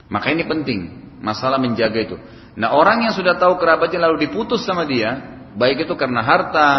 [0.07, 0.79] Maka ini penting
[1.19, 2.15] masalah menjaga itu.
[2.57, 5.15] Nah orang yang sudah tahu kerabatnya lalu diputus sama dia,
[5.53, 6.71] baik itu karena harta,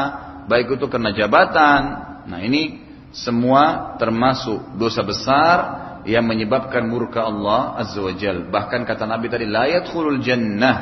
[0.49, 1.83] baik itu karena jabatan.
[2.27, 8.47] Nah ini semua termasuk dosa besar yang menyebabkan murka Allah Azza wa Jal.
[8.51, 10.77] Bahkan kata Nabi tadi, la yadkhulul jannah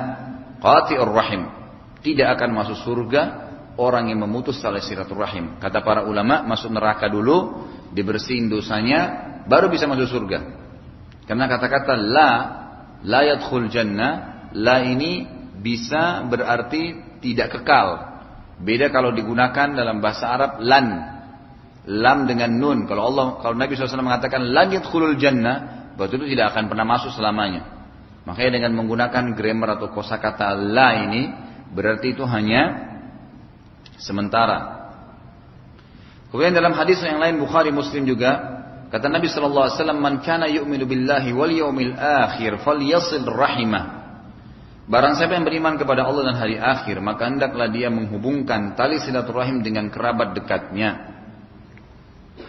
[0.61, 1.49] qati'ur rahim.
[2.03, 3.23] Tidak akan masuk surga
[3.77, 5.61] orang yang memutus tali silaturahim.
[5.61, 9.01] Kata para ulama, masuk neraka dulu, dibersihin dosanya,
[9.49, 10.39] baru bisa masuk surga.
[11.27, 12.31] Karena kata-kata la
[13.03, 15.27] la yadkhul jannah, la ini
[15.61, 18.17] bisa berarti tidak kekal.
[18.57, 21.16] Beda kalau digunakan dalam bahasa Arab lan.
[21.87, 22.91] Lam dengan nun.
[22.91, 27.15] Kalau Allah kalau Nabi SAW mengatakan lan yadkhulul jannah, berarti itu tidak akan pernah masuk
[27.15, 27.63] selamanya.
[28.27, 31.31] Makanya dengan menggunakan grammar atau kosakata la ini
[31.71, 32.91] berarti itu hanya
[34.03, 34.91] sementara.
[36.35, 38.59] Kemudian dalam hadis yang lain Bukhari Muslim juga
[38.91, 43.97] kata Nabi sallallahu alaihi wasallam man kana yu'minu billahi wal yawmil akhir falyasil rahimah.
[44.87, 49.59] Barang siapa yang beriman kepada Allah dan hari akhir, maka hendaklah dia menghubungkan tali silaturahim
[49.63, 51.16] dengan kerabat dekatnya.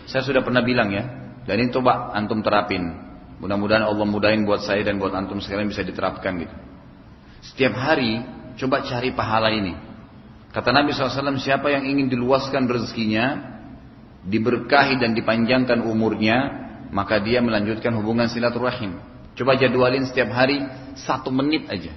[0.08, 1.04] Saya sudah pernah bilang ya,
[1.48, 3.08] dan ini coba antum terapin.
[3.38, 6.56] Mudah-mudahan Allah mudahin buat saya dan buat antum sekalian bisa diterapkan gitu.
[7.54, 8.20] Setiap hari
[8.58, 9.78] coba cari pahala ini.
[10.52, 13.56] Kata Nabi SAW, siapa yang ingin diluaskan rezekinya,
[14.26, 18.98] diberkahi dan dipanjangkan umurnya, maka dia melanjutkan hubungan silaturahim.
[19.38, 20.66] Coba jadwalin setiap hari
[20.98, 21.94] satu menit aja.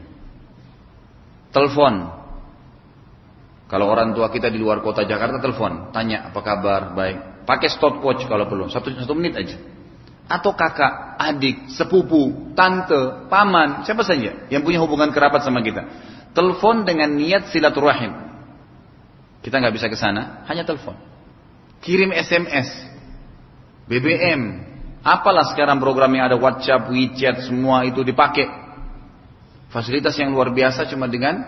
[1.50, 2.20] Telepon.
[3.70, 7.29] Kalau orang tua kita di luar kota Jakarta telepon, tanya apa kabar, baik.
[7.48, 9.56] Pakai stopwatch kalau perlu, satu, satu menit aja.
[10.30, 15.82] Atau kakak, adik, sepupu, tante, paman, siapa saja yang punya hubungan kerabat sama kita.
[16.30, 18.14] Telepon dengan niat silaturahim.
[19.42, 20.94] Kita nggak bisa ke sana, hanya telepon.
[21.82, 22.68] Kirim SMS,
[23.90, 24.70] BBM,
[25.02, 28.46] apalah sekarang program yang ada WhatsApp, WeChat, semua itu dipakai.
[29.74, 31.40] Fasilitas yang luar biasa cuma dengan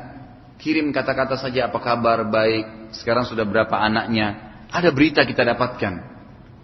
[0.62, 4.51] kirim kata-kata saja apa kabar baik, sekarang sudah berapa anaknya.
[4.72, 6.12] Ada berita kita dapatkan.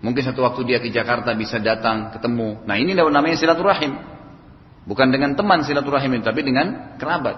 [0.00, 2.64] Mungkin satu waktu dia ke Jakarta bisa datang, ketemu.
[2.64, 3.98] Nah ini namanya silaturahim.
[4.88, 7.36] Bukan dengan teman silaturahim tapi dengan kerabat.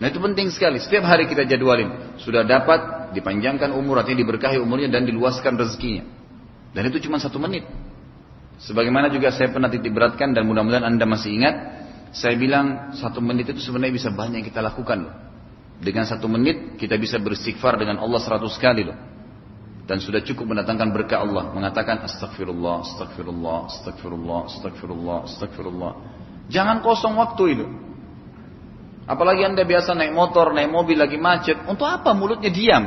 [0.00, 0.80] Nah itu penting sekali.
[0.80, 2.16] Setiap hari kita jadwalin.
[2.16, 6.08] Sudah dapat dipanjangkan umur, artinya diberkahi umurnya dan diluaskan rezekinya.
[6.72, 7.68] Dan itu cuma satu menit.
[8.62, 11.54] Sebagaimana juga saya pernah titip beratkan dan mudah-mudahan anda masih ingat.
[12.16, 15.14] Saya bilang satu menit itu sebenarnya bisa banyak yang kita lakukan loh.
[15.82, 19.11] Dengan satu menit kita bisa beristighfar dengan Allah seratus kali loh.
[19.82, 21.50] Dan sudah cukup mendatangkan berkah Allah.
[21.50, 25.92] Mengatakan astagfirullah, astagfirullah, astagfirullah, astagfirullah, astagfirullah.
[26.48, 27.66] Jangan kosong waktu itu.
[29.10, 31.58] Apalagi anda biasa naik motor, naik mobil lagi macet.
[31.66, 32.84] Untuk apa mulutnya diam?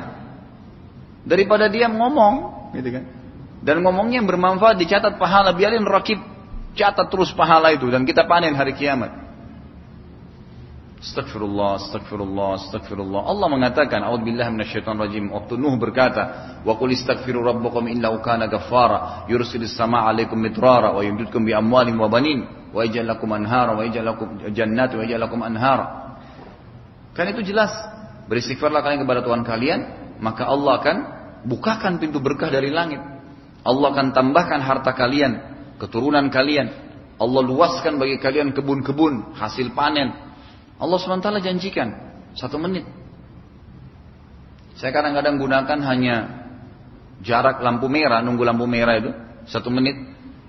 [1.27, 2.35] Daripada diam ngomong.
[2.71, 3.03] Gitu kan.
[3.65, 5.51] Dan ngomongnya yang bermanfaat dicatat pahala.
[5.51, 6.21] Biarin rakib
[6.75, 9.24] Catat terus pahala itu dan kita panen hari kiamat.
[10.95, 13.21] Astagfirullah, astagfirullah, astagfirullah.
[13.27, 15.25] Allah mengatakan, A'udzubillah minasyaitonir rajim.
[15.27, 16.23] Waktu Nuh berkata,
[16.63, 21.99] "Wa qul istaghfiru rabbakum innahu kana ghaffara, yursilis samaa'a 'alaikum midrara wa yumdidkum bi amwalin
[21.99, 25.85] wa banin wa yaj'al lakum anhara wa yaj'al lakum jannati wa yaj'al lakum anhara."
[27.11, 27.75] Kan itu jelas.
[28.31, 29.79] Beristighfarlah kalian kepada Tuhan kalian,
[30.23, 30.97] maka Allah akan
[31.45, 33.03] bukakan pintu berkah dari langit.
[33.67, 35.31] Allah akan tambahkan harta kalian
[35.77, 36.71] keturunan kalian.
[37.15, 40.11] Allah luaskan bagi kalian kebun-kebun, hasil panen.
[40.75, 41.87] Allah SWT janjikan,
[42.35, 42.83] satu menit.
[44.75, 46.15] Saya kadang-kadang gunakan hanya
[47.23, 49.11] jarak lampu merah, nunggu lampu merah itu,
[49.47, 49.95] satu menit.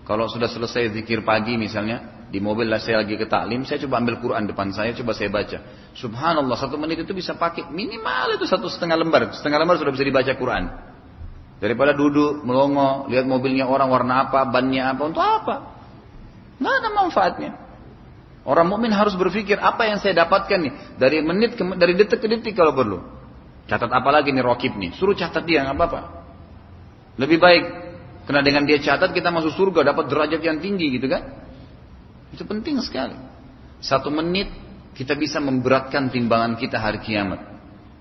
[0.02, 4.02] Kalau sudah selesai zikir pagi misalnya, di mobil lah saya lagi ke taklim, saya coba
[4.02, 5.90] ambil Quran depan saya, coba saya baca.
[5.94, 9.30] Subhanallah, satu menit itu bisa pakai minimal itu satu setengah lembar.
[9.30, 10.64] Setengah lembar sudah bisa dibaca Quran.
[11.62, 15.54] Daripada duduk, melongo, lihat mobilnya orang warna apa, bannya apa, untuk apa?
[16.58, 17.52] Nggak ada manfaatnya.
[18.46, 22.30] Orang mukmin harus berpikir apa yang saya dapatkan nih dari menit ke, dari detik ke
[22.30, 23.02] detik kalau perlu.
[23.66, 24.94] Catat apa lagi nih rokib nih?
[24.94, 26.00] Suruh catat dia nggak apa-apa.
[27.18, 27.64] Lebih baik
[28.30, 31.26] karena dengan dia catat kita masuk surga dapat derajat yang tinggi gitu kan?
[32.30, 33.18] Itu penting sekali.
[33.82, 34.46] Satu menit
[34.94, 37.42] kita bisa memberatkan timbangan kita hari kiamat.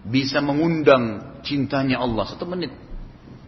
[0.06, 2.70] Bisa mengundang cintanya Allah satu menit.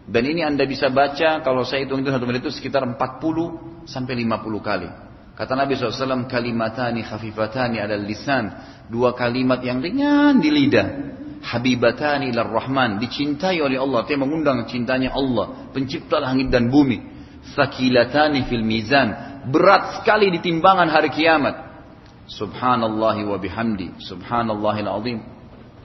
[0.02, 4.18] Dan ini anda bisa baca kalau saya hitung itu satu menit itu sekitar 40 sampai
[4.18, 5.07] 50 kali.
[5.38, 8.50] Kata Nabi SAW, kalimatani khafifatani ada lisan.
[8.90, 10.88] Dua kalimat yang ringan di lidah.
[11.46, 12.98] Habibatani ilar rahman.
[12.98, 14.02] Dicintai oleh Allah.
[14.02, 15.70] Dia mengundang cintanya Allah.
[15.70, 16.98] Pencipta langit dan bumi.
[17.54, 19.14] Sakilatani fil mizan.
[19.46, 21.54] Berat sekali di timbangan hari kiamat.
[22.26, 23.94] Subhanallahi wa bihamdi.
[24.02, 25.18] Subhanallahil azim.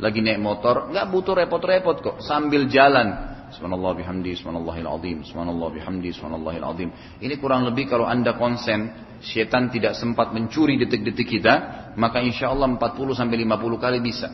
[0.02, 2.16] Lagi naik motor, nggak butuh repot-repot kok.
[2.26, 6.90] Sambil jalan, Subhanallah bihamdi, subhanallahil azim, subhanallah bihamdi, subhanallahil azim.
[7.22, 8.90] Ini kurang lebih kalau anda konsen,
[9.22, 11.54] setan tidak sempat mencuri detik-detik kita,
[11.96, 14.30] maka insya Allah 40 sampai 50 kali bisa.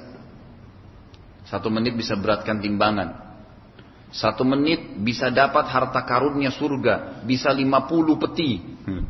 [1.43, 3.29] Satu menit bisa beratkan timbangan.
[4.09, 8.51] Satu menit bisa dapat harta karunnya surga, bisa 50 peti.
[8.87, 9.03] Hmm.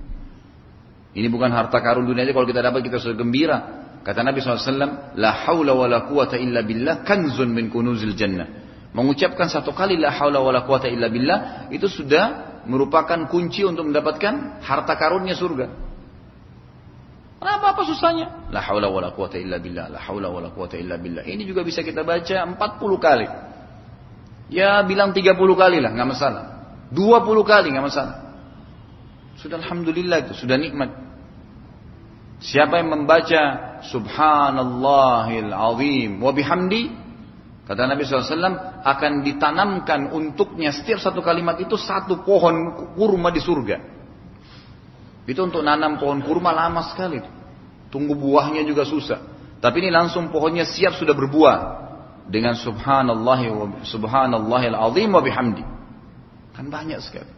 [1.09, 3.57] Ini bukan harta karun dunia aja, kalau kita dapat kita sudah gembira.
[3.99, 8.68] Kata Nabi SAW, La hawla wa la quwata illa billah kanzun min kunuzil jannah.
[8.89, 14.61] Mengucapkan satu kali la haula wala quwata illa billah itu sudah merupakan kunci untuk mendapatkan
[14.65, 15.69] harta karunnya surga.
[17.39, 18.51] Kenapa apa susahnya?
[18.51, 21.23] La haula wala quwata illa billah, la haula wala quwata illa billah.
[21.23, 22.57] Ini juga bisa kita baca 40
[22.99, 23.27] kali.
[24.49, 26.43] Ya bilang 30 kali lah, nggak masalah.
[26.91, 28.15] 20 kali nggak masalah.
[29.39, 30.91] Sudah alhamdulillah itu, sudah nikmat.
[32.43, 36.91] Siapa yang membaca Subhanallahil azim wa bihamdi
[37.69, 43.77] kata Nabi SAW akan ditanamkan untuknya setiap satu kalimat itu satu pohon kurma di surga.
[45.29, 47.21] Itu untuk nanam pohon kurma lama sekali.
[47.93, 49.21] Tunggu buahnya juga susah.
[49.61, 51.57] Tapi ini langsung pohonnya siap sudah berbuah.
[52.29, 55.65] Dengan subhanallah wa subhanallahil azim wa bihamdi.
[56.57, 57.29] Kan banyak sekali.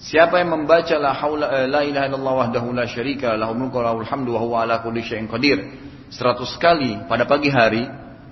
[0.00, 3.92] Siapa yang membaca la haula eh, la ilaha illallah wahdahu la syarika lahu mulku wa
[3.92, 5.60] wa huwa ala kulli syai'in qadir
[6.08, 7.84] 100 kali pada pagi hari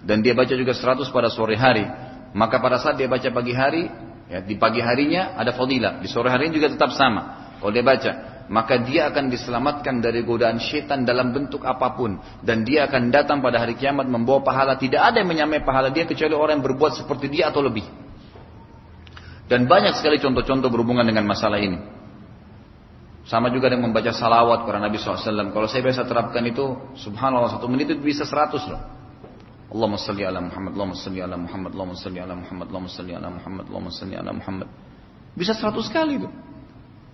[0.05, 1.87] dan dia baca juga 100 pada sore hari.
[2.37, 3.89] Maka pada saat dia baca pagi hari
[4.29, 5.99] ya di pagi harinya ada fadilah.
[6.05, 7.55] Di sore hari juga tetap sama.
[7.59, 8.13] Kalau dia baca
[8.49, 12.17] maka dia akan diselamatkan dari godaan syaitan dalam bentuk apa pun.
[12.41, 14.81] Dan dia akan datang pada hari kiamat membawa pahala.
[14.81, 17.85] Tidak ada yang menyamai pahala dia kecuali orang yang berbuat seperti dia atau lebih.
[19.49, 21.81] Dan banyak sekali contoh-contoh berhubungan dengan masalah ini.
[23.29, 27.69] Sama juga dengan membaca salawat kepada Nabi SAW kalau saya biasa terapkan itu subhanallah satu
[27.69, 28.98] menit itu bisa seratus loh
[29.69, 33.29] Allahumma salli ala Muhammad Allahumma salli ala Muhammad Allahumma salli ala Muhammad Allahumma salli ala
[33.29, 34.69] Muhammad Allahumma salli ala Muhammad
[35.37, 36.29] bisa seratus kali itu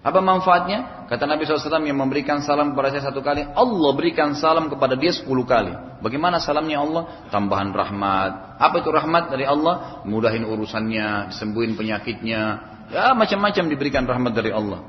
[0.04, 1.08] apa manfaatnya?
[1.08, 5.16] Kata Nabi SAW yang memberikan salam kepada saya satu kali, Allah berikan salam kepada dia
[5.16, 5.72] sepuluh kali.
[6.04, 7.24] Bagaimana salamnya Allah?
[7.32, 8.60] Tambahan rahmat.
[8.60, 10.04] Apa itu rahmat dari Allah?
[10.04, 12.40] Mudahin urusannya, disembuhin penyakitnya.
[12.92, 14.84] Ya macam-macam diberikan rahmat dari Allah.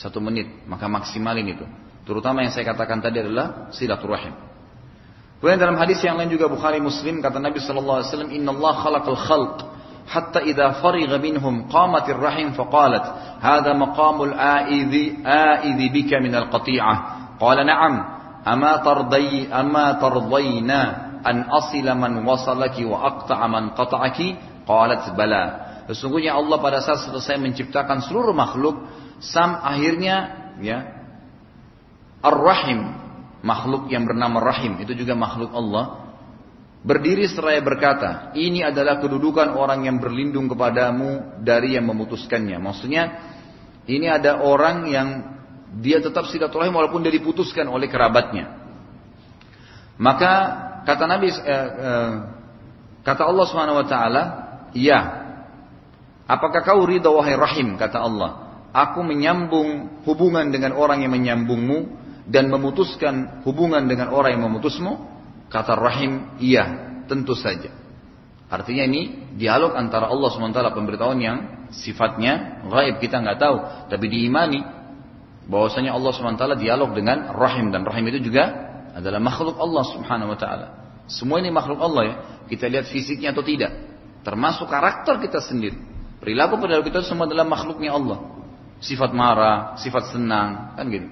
[0.00, 1.68] Satu menit, maka maksimalin itu.
[2.08, 4.32] Terutama yang saya katakan tadi adalah silaturahim.
[5.39, 8.73] Kemudian dalam hadis yang lain juga Bukhari Muslim kata Nabi sallallahu alaihi wasallam, "Inna Allah
[8.75, 9.57] khalaqal khalq
[10.09, 13.05] حتى إذا فرغ منهم قامت الرحم فقالت
[13.39, 14.93] هذا مقام الآئذ
[15.25, 16.95] آئذ بك من القطيعة
[17.39, 17.93] قال نعم
[18.47, 20.71] أما ترضي أما ترضين
[21.27, 24.19] أن أصل من وصلك وأقطع من قطعك
[24.67, 25.45] قالت بلى
[25.89, 28.77] Sesungguhnya Allah pada saat selesai menciptakan seluruh makhluk,
[29.17, 30.85] sam akhirnya ya
[32.21, 32.93] Ar-Rahim,
[33.44, 36.04] makhluk yang bernama Rahim, itu juga makhluk Allah,
[36.84, 42.60] Berdiri seraya berkata, ini adalah kedudukan orang yang berlindung kepadamu dari yang memutuskannya.
[42.60, 43.02] Maksudnya,
[43.88, 45.08] ini ada orang yang
[45.80, 48.68] dia tetap silaturahim walaupun dia diputuskan oleh kerabatnya.
[49.96, 50.32] Maka
[50.84, 52.12] kata Nabi, eh, eh,
[53.00, 54.22] kata Allah Subhanahu Wa Taala,
[54.76, 55.00] ya.
[56.28, 57.80] Apakah kau ridha wahai rahim?
[57.80, 58.60] Kata Allah.
[58.76, 65.12] Aku menyambung hubungan dengan orang yang menyambungmu dan memutuskan hubungan dengan orang yang memutusmu.
[65.52, 67.70] Kata Rahim, iya, tentu saja.
[68.48, 71.38] Artinya ini dialog antara Allah SWT pemberitahuan yang
[71.74, 73.56] sifatnya gaib kita nggak tahu,
[73.90, 74.60] tapi diimani
[75.48, 78.50] bahwasanya Allah SWT dialog dengan Rahim dan Rahim itu juga
[78.94, 80.66] adalah makhluk Allah Subhanahu wa taala.
[81.10, 82.14] Semua ini makhluk Allah ya.
[82.48, 83.72] Kita lihat fisiknya atau tidak.
[84.24, 85.76] Termasuk karakter kita sendiri.
[86.20, 88.24] Perilaku pada kita semua adalah makhluknya Allah.
[88.80, 91.08] Sifat marah, sifat senang, kan gitu.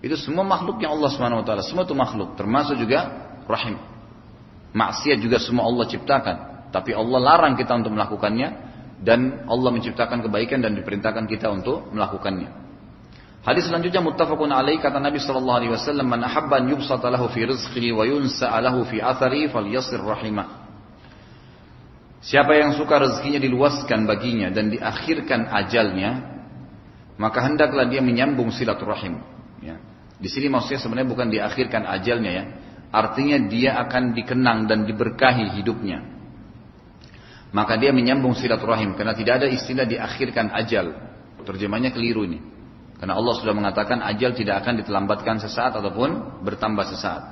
[0.00, 1.62] Itu semua makhluknya Allah Subhanahu wa taala.
[1.64, 3.08] Semua itu makhluk, termasuk juga
[3.44, 3.76] rahim.
[4.72, 6.36] Maksiat juga semua Allah ciptakan,
[6.72, 8.48] tapi Allah larang kita untuk melakukannya
[9.00, 12.48] dan Allah menciptakan kebaikan dan diperintahkan kita untuk melakukannya.
[13.40, 17.48] Hadis selanjutnya muttafaqun alaih kata Nabi sallallahu alaihi wasallam man ahabba an yubsata lahu fi
[17.48, 20.60] rizqihi wa yunsa lahu fi athari falyasir rahimah.
[22.20, 26.10] Siapa yang suka rezekinya diluaskan baginya dan diakhirkan ajalnya,
[27.16, 29.24] maka hendaklah dia menyambung silaturahim.
[29.64, 29.80] Ya.
[30.20, 32.44] Di sini maksudnya sebenarnya bukan diakhirkan ajalnya ya,
[32.90, 36.02] Artinya dia akan dikenang dan diberkahi hidupnya.
[37.54, 40.90] Maka dia menyambung silaturahim karena tidak ada istilah diakhirkan ajal.
[41.46, 42.42] Terjemahnya keliru ini.
[42.98, 47.22] Karena Allah sudah mengatakan ajal tidak akan ditelambatkan sesaat ataupun bertambah sesaat.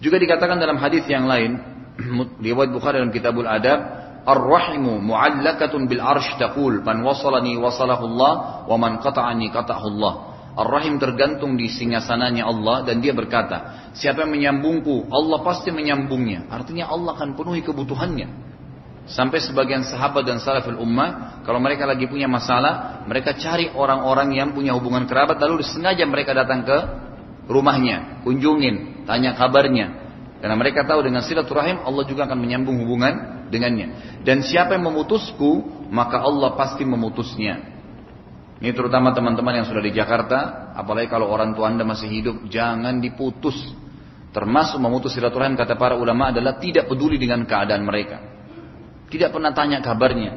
[0.00, 1.60] Juga dikatakan dalam hadis yang lain,
[2.48, 8.32] riwayat Bukhari dalam Kitabul Adab, Ar-rahimu mu'allakatun bil arsh taqul man wasalani wasalahu Allah
[8.64, 10.33] wa man qata'ani qata'ahu Allah.
[10.54, 16.46] Ar-Rahim tergantung di singgasananya Allah dan dia berkata, siapa yang menyambungku, Allah pasti menyambungnya.
[16.46, 18.54] Artinya Allah akan penuhi kebutuhannya.
[19.04, 24.54] Sampai sebagian sahabat dan salaful ummah, kalau mereka lagi punya masalah, mereka cari orang-orang yang
[24.54, 26.78] punya hubungan kerabat, lalu sengaja mereka datang ke
[27.50, 30.06] rumahnya, kunjungin, tanya kabarnya.
[30.38, 34.20] Karena mereka tahu dengan silaturahim Allah juga akan menyambung hubungan dengannya.
[34.22, 37.73] Dan siapa yang memutusku, maka Allah pasti memutusnya.
[38.64, 42.96] Ini terutama teman-teman yang sudah di Jakarta, apalagi kalau orang tua anda masih hidup, jangan
[42.96, 43.60] diputus.
[44.32, 48.24] Termasuk memutus silaturahim kata para ulama adalah tidak peduli dengan keadaan mereka.
[49.12, 50.32] Tidak pernah tanya kabarnya.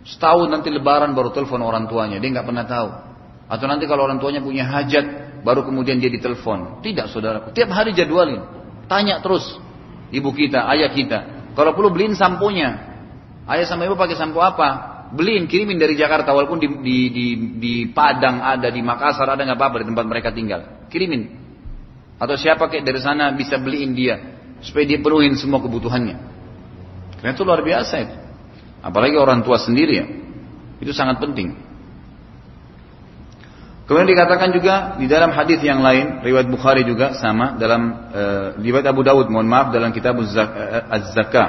[0.00, 2.88] Setahun nanti lebaran baru telepon orang tuanya, dia nggak pernah tahu.
[3.52, 6.80] Atau nanti kalau orang tuanya punya hajat, baru kemudian dia ditelepon.
[6.80, 8.48] Tidak saudaraku, tiap hari jadwalin.
[8.88, 9.60] Tanya terus
[10.08, 11.52] ibu kita, ayah kita.
[11.52, 12.96] Kalau perlu beliin samponya.
[13.44, 14.91] Ayah sama ibu pakai sampo apa?
[15.12, 17.26] Beliin, kirimin dari Jakarta walaupun di, di, di,
[17.60, 20.88] di Padang ada, di Makassar ada nggak apa-apa di tempat mereka tinggal.
[20.88, 21.28] Kirimin.
[22.16, 24.16] Atau siapa kayak dari sana bisa beliin dia
[24.64, 26.16] supaya dia penuhin semua kebutuhannya.
[27.20, 28.16] Karena itu luar biasa itu.
[28.80, 30.06] Apalagi orang tua sendiri ya.
[30.80, 31.54] Itu sangat penting.
[33.84, 38.88] Kemudian dikatakan juga di dalam hadis yang lain, riwayat Bukhari juga sama dalam uh, riwayat
[38.88, 41.48] Abu Dawud, mohon maaf dalam kitab eh, Az-Zakah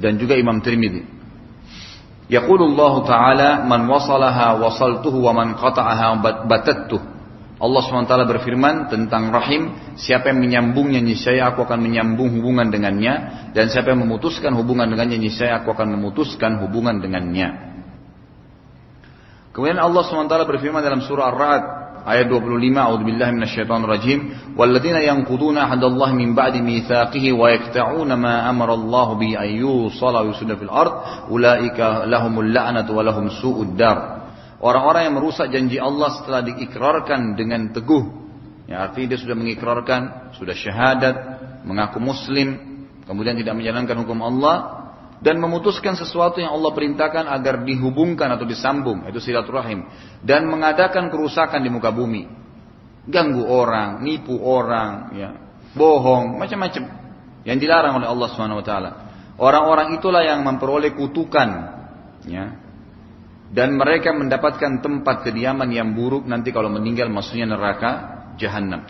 [0.00, 1.15] dan juga Imam Tirmidzi.
[2.26, 7.02] Yaqulullah Ta'ala man wasalaha wasaltuhu wa man qata'aha batattuh.
[7.56, 13.72] Allah SWT berfirman tentang rahim, siapa yang menyambungnya niscaya aku akan menyambung hubungan dengannya dan
[13.72, 17.78] siapa yang memutuskan hubungan dengannya niscaya aku akan memutuskan hubungan dengannya.
[19.56, 21.64] Kemudian Allah SWT berfirman dalam surah Ar-Ra'd
[22.06, 24.18] ayat 25 A'udzubillahi minasyaitonir rajim
[24.54, 30.54] walladzina yanquduna ahdallahi min ba'di mitsaqihi wa yaqta'una ma amara Allah bi an yusala yusda
[30.54, 34.30] fil ard ulaika lahumul la'natu wa lahum su'ud dar.
[34.62, 38.24] Orang-orang yang merusak janji Allah setelah diikrarkan dengan teguh.
[38.70, 41.14] Ya artinya dia sudah mengikrarkan sudah syahadat
[41.66, 42.58] mengaku muslim
[43.06, 44.85] kemudian tidak menjalankan hukum Allah
[45.26, 49.02] dan memutuskan sesuatu yang Allah perintahkan agar dihubungkan atau disambung.
[49.10, 49.82] Itu silaturahim.
[50.22, 52.30] Dan mengadakan kerusakan di muka bumi.
[53.10, 55.34] Ganggu orang nipu orang ya.
[55.74, 56.82] Bohong macam-macam.
[57.42, 58.90] Yang dilarang oleh Allah Subhanahu wa taala.
[59.34, 61.48] Orang-orang itulah yang memperoleh kutukan
[62.30, 62.62] ya.
[63.50, 68.84] Dan mereka mendapatkan tempat kediaman yang buruk nanti kalau meninggal maksudnya neraka jahanam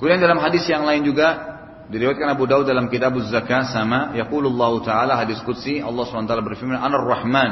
[0.00, 1.49] kemudian dalam hadis yang lain juga
[1.90, 7.02] Diriwayatkan Abu Daud dalam kitab Zakah sama yaqulullahu taala hadis qudsi Allah SWT berfirman Anar
[7.02, 7.50] Rahman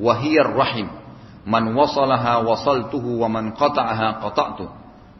[0.00, 0.88] wa hiyar rahim.
[1.44, 4.64] Man wasalaha wasaltuhu wa man qata'aha qata'tu.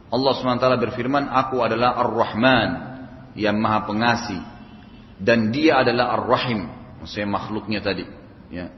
[0.09, 2.69] Allah SWT berfirman aku adalah Ar-Rahman
[3.37, 4.41] yang maha pengasih
[5.21, 6.65] dan dia adalah Ar-Rahim.
[7.05, 8.05] Maksudnya makhluknya tadi
[8.49, 8.73] ya.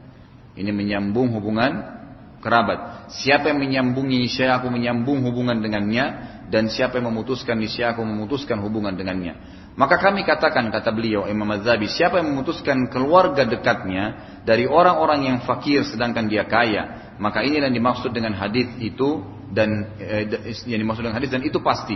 [0.57, 1.79] Ini menyambung hubungan
[2.43, 3.07] kerabat.
[3.23, 6.05] Siapa yang menyambungi saya aku menyambung hubungan dengannya
[6.51, 9.37] dan siapa yang memutuskan niscaya aku memutuskan hubungan dengannya
[9.77, 15.37] maka kami katakan kata beliau Imam Az-Zabi, siapa yang memutuskan keluarga dekatnya dari orang-orang yang
[15.45, 19.21] fakir sedangkan dia kaya, maka ini yang dimaksud dengan hadis itu
[19.53, 21.93] dan eh, yang dimaksud dengan hadis dan itu pasti.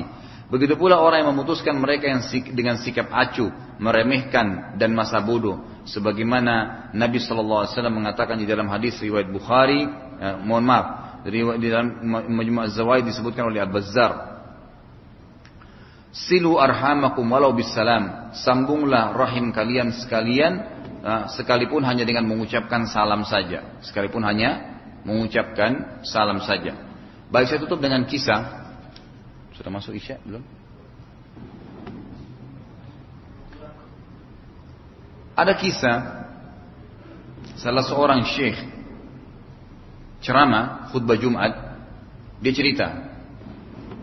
[0.54, 2.22] Begitu pula orang yang memutuskan mereka yang
[2.54, 3.50] dengan sikap acuh,
[3.82, 5.66] meremehkan dan masa bodoh.
[5.90, 9.90] Sebagaimana Nabi Shallallahu Alaihi Wasallam mengatakan di dalam hadis riwayat Bukhari,
[10.22, 10.86] eh, mohon maaf,
[11.26, 11.98] di dalam
[12.30, 14.31] Majmu' Az-Zawaid disebutkan oleh Al-Bazzar
[16.12, 18.36] Silu arhamakum walau bisalam.
[18.36, 20.60] Sambunglah rahim kalian sekalian
[21.04, 23.80] ah, sekalipun hanya dengan mengucapkan salam saja.
[23.80, 26.76] Sekalipun hanya mengucapkan salam saja.
[27.32, 28.60] Baik saya tutup dengan kisah.
[29.56, 30.44] Sudah masuk Isya belum?
[35.32, 35.98] Ada kisah
[37.56, 38.58] salah seorang syekh
[40.22, 41.54] ceramah khutbah Jumat
[42.42, 42.88] dia cerita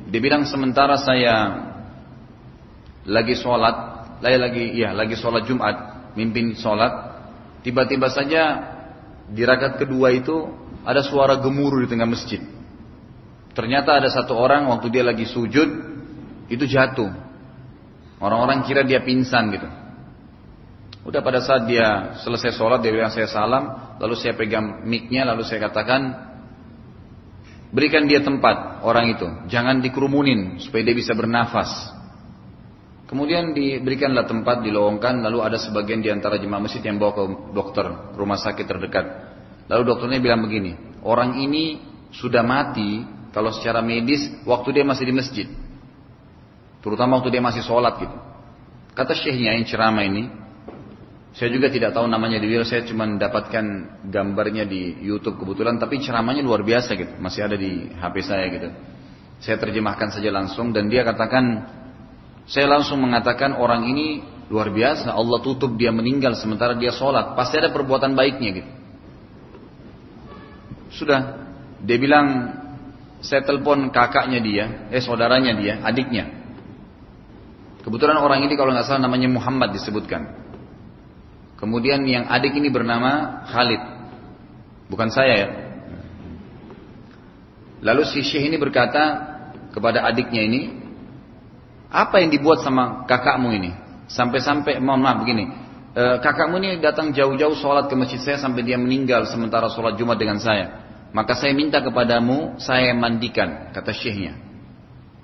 [0.09, 1.68] dia bilang sementara saya
[3.07, 3.77] lagi sholat,
[4.19, 5.77] lagi lagi ya lagi sholat Jumat,
[6.19, 6.93] mimpin sholat,
[7.63, 8.43] tiba-tiba saja
[9.29, 10.49] di rakaat kedua itu
[10.83, 12.41] ada suara gemuruh di tengah masjid.
[13.53, 15.69] Ternyata ada satu orang waktu dia lagi sujud
[16.49, 17.11] itu jatuh.
[18.19, 19.69] Orang-orang kira dia pingsan gitu.
[21.07, 25.47] Udah pada saat dia selesai sholat dia bilang saya salam, lalu saya pegang micnya lalu
[25.47, 26.29] saya katakan
[27.73, 31.69] berikan dia tempat orang itu, jangan dikerumunin supaya dia bisa bernafas.
[33.09, 37.25] Kemudian diberikanlah tempat dilowongkan, lalu ada sebagian di antara jemaah masjid yang bawa ke
[37.57, 39.07] dokter rumah sakit terdekat.
[39.65, 41.81] Lalu dokternya bilang begini, orang ini
[42.13, 43.01] sudah mati
[43.33, 45.49] kalau secara medis waktu dia masih di masjid.
[46.85, 48.17] Terutama waktu dia masih sholat gitu.
[48.93, 50.29] Kata syekhnya yang ceramah ini,
[51.33, 53.65] saya juga tidak tahu namanya di video, saya cuma mendapatkan
[54.05, 58.69] gambarnya di YouTube kebetulan, tapi ceramahnya luar biasa gitu, masih ada di HP saya gitu.
[59.41, 61.78] Saya terjemahkan saja langsung dan dia katakan
[62.49, 65.13] saya langsung mengatakan orang ini luar biasa.
[65.13, 67.37] Allah tutup dia meninggal sementara dia sholat.
[67.37, 68.71] Pasti ada perbuatan baiknya gitu.
[70.97, 71.21] Sudah.
[71.85, 72.27] Dia bilang
[73.21, 76.25] saya telepon kakaknya dia, eh saudaranya dia, adiknya.
[77.85, 80.27] Kebetulan orang ini kalau nggak salah namanya Muhammad disebutkan.
[81.61, 83.83] Kemudian yang adik ini bernama Khalid.
[84.89, 85.49] Bukan saya ya.
[87.85, 89.03] Lalu si Syekh ini berkata
[89.71, 90.61] kepada adiknya ini,
[91.89, 93.73] apa yang dibuat sama kakakmu ini?
[94.09, 95.49] Sampai-sampai, mohon maaf begini,
[95.97, 100.21] e, kakakmu ini datang jauh-jauh sholat ke masjid saya sampai dia meninggal sementara sholat Jumat
[100.21, 100.87] dengan saya.
[101.09, 104.37] maka saya minta kepadamu saya mandikan kata syekhnya.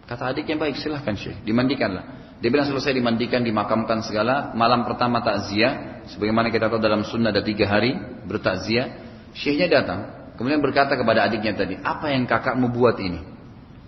[0.08, 1.44] Kata adiknya baik silahkan syekh.
[1.44, 2.36] Dimandikanlah.
[2.40, 4.52] Dia bilang selesai dimandikan dimakamkan segala.
[4.56, 9.00] Malam pertama takziah sebagaimana kita tahu dalam sunnah ada tiga hari bertakziah.
[9.36, 10.00] Syekhnya datang
[10.40, 13.20] kemudian berkata kepada adiknya tadi apa yang kakakmu buat ini?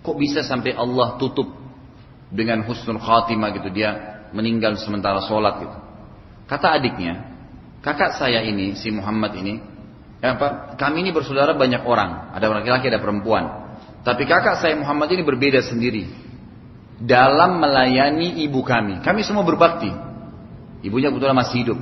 [0.01, 1.66] Kok bisa sampai Allah tutup
[2.27, 5.77] dengan husnul khatimah gitu dia meninggal sementara sholat gitu.
[6.47, 7.37] Kata adiknya
[7.83, 9.59] kakak saya ini si Muhammad ini
[10.19, 13.67] ya apa kami ini bersaudara banyak orang ada laki-laki ada perempuan.
[14.03, 16.07] Tapi kakak saya Muhammad ini berbeda sendiri
[16.99, 19.03] dalam melayani ibu kami.
[19.03, 19.91] Kami semua berbakti.
[20.83, 21.79] Ibunya kebetulan masih hidup.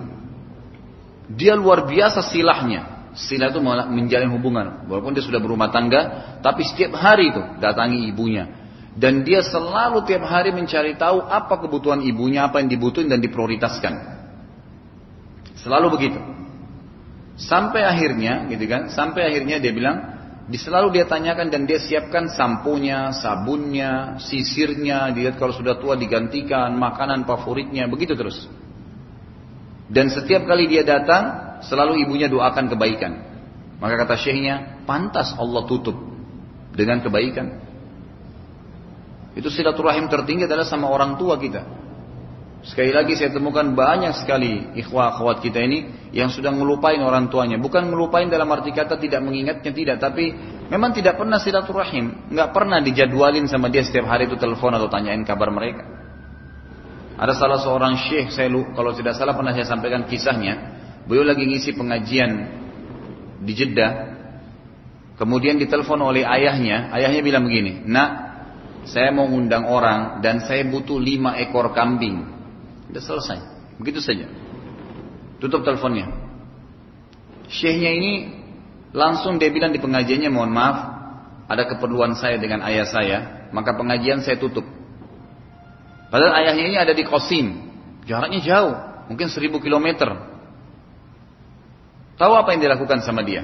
[1.29, 3.13] Dia luar biasa silahnya.
[3.15, 4.89] Silah itu menjalin hubungan.
[4.91, 8.64] Walaupun dia sudah berumah tangga tapi setiap hari itu datangi ibunya
[8.95, 14.15] dan dia selalu tiap hari mencari tahu apa kebutuhan ibunya apa yang dibutuhin dan diprioritaskan
[15.65, 16.19] Selalu begitu.
[17.41, 18.93] Sampai akhirnya, gitu kan?
[18.93, 19.97] Sampai akhirnya dia bilang,
[20.45, 26.77] di selalu dia tanyakan dan dia siapkan sampunya, sabunnya, sisirnya, dia kalau sudah tua digantikan,
[26.77, 28.45] makanan favoritnya, begitu terus.
[29.89, 33.11] Dan setiap kali dia datang, selalu ibunya doakan kebaikan.
[33.81, 35.97] Maka kata syekhnya, pantas Allah tutup
[36.77, 37.64] dengan kebaikan.
[39.35, 41.85] Itu silaturahim tertinggi adalah sama orang tua kita.
[42.65, 47.61] Sekali lagi saya temukan banyak sekali ikhwah akhwat kita ini yang sudah ngelupain orang tuanya.
[47.61, 50.33] Bukan ngelupain dalam arti kata tidak mengingatnya tidak, tapi
[50.73, 55.21] memang tidak pernah silaturahim, nggak pernah dijadwalin sama dia setiap hari itu telepon atau tanyain
[55.21, 55.85] kabar mereka.
[57.15, 60.73] Ada salah seorang syekh saya kalau tidak salah pernah saya sampaikan kisahnya.
[61.05, 62.31] Beliau lagi ngisi pengajian
[63.45, 63.91] di Jeddah.
[65.15, 66.91] Kemudian ditelepon oleh ayahnya.
[66.91, 68.09] Ayahnya bilang begini, Nak,
[68.85, 72.21] saya mau undang orang dan saya butuh lima ekor kambing.
[72.89, 73.39] Sudah selesai.
[73.81, 74.29] Begitu saja.
[75.41, 76.13] Tutup teleponnya.
[77.49, 78.13] Syekhnya ini
[78.95, 80.77] langsung dia bilang di pengajiannya, mohon maaf,
[81.45, 83.17] ada keperluan saya dengan ayah saya,
[83.53, 84.65] maka pengajian saya tutup.
[86.09, 87.69] Padahal ayahnya ini ada di Kosim,
[88.05, 88.73] jaraknya jauh,
[89.11, 90.09] mungkin seribu kilometer.
[92.15, 93.43] Tahu apa yang dilakukan sama dia?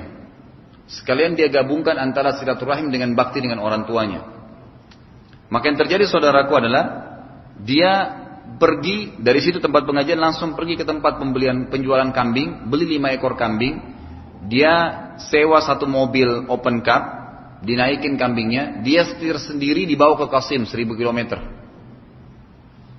[0.87, 4.40] Sekalian dia gabungkan antara silaturahim dengan bakti dengan orang tuanya.
[5.51, 6.83] Maka yang terjadi saudaraku adalah
[7.59, 8.21] dia
[8.55, 13.35] pergi dari situ tempat pengajian langsung pergi ke tempat pembelian penjualan kambing, beli lima ekor
[13.35, 13.83] kambing,
[14.47, 14.73] dia
[15.27, 17.03] sewa satu mobil open cup,
[17.67, 21.37] dinaikin kambingnya, dia setir sendiri dibawa ke Kasim seribu kilometer.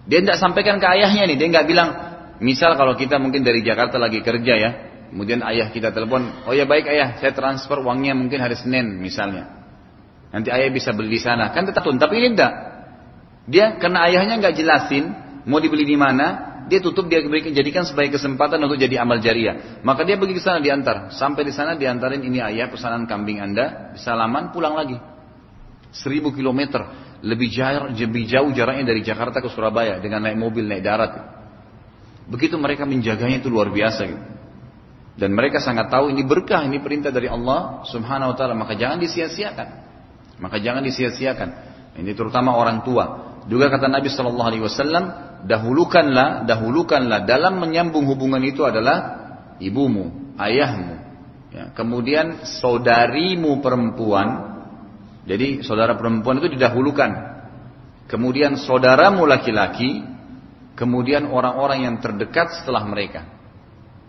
[0.04, 1.88] Dia tidak sampaikan ke ayahnya nih, dia nggak bilang,
[2.42, 4.70] misal kalau kita mungkin dari Jakarta lagi kerja ya,
[5.08, 9.61] kemudian ayah kita telepon, oh ya baik ayah, saya transfer uangnya mungkin hari Senin misalnya.
[10.32, 12.52] Nanti ayah bisa beli di sana, kan tetap tapi ini tidak.
[13.44, 15.04] Dia karena ayahnya nggak jelasin,
[15.44, 17.20] mau dibeli di mana, dia tutup dia
[17.52, 19.82] jadikan sebagai kesempatan untuk jadi amal jariah.
[19.84, 21.12] Maka dia pergi ke sana diantar.
[21.12, 24.96] Sampai di sana diantarin ini ayah pesanan kambing anda, salaman pulang lagi.
[25.92, 26.80] Seribu kilometer
[27.20, 31.12] lebih jauh, lebih jauh jaraknya dari Jakarta ke Surabaya dengan naik mobil naik darat.
[32.26, 34.24] Begitu mereka menjaganya itu luar biasa gitu.
[35.12, 38.96] Dan mereka sangat tahu ini berkah, ini perintah dari Allah Subhanahu wa taala, maka jangan
[38.96, 39.91] disia-siakan.
[40.42, 41.48] Maka jangan disia-siakan.
[42.02, 43.38] Ini terutama orang tua.
[43.46, 45.04] Juga kata Nabi Shallallahu alaihi wasallam,
[45.46, 49.22] dahulukanlah, dahulukanlah dalam menyambung hubungan itu adalah
[49.62, 50.98] ibumu, ayahmu.
[51.52, 54.28] Ya, kemudian saudarimu perempuan,
[55.28, 57.30] jadi saudara perempuan itu didahulukan.
[58.10, 60.02] Kemudian saudaramu laki-laki,
[60.74, 63.28] kemudian orang-orang yang terdekat setelah mereka.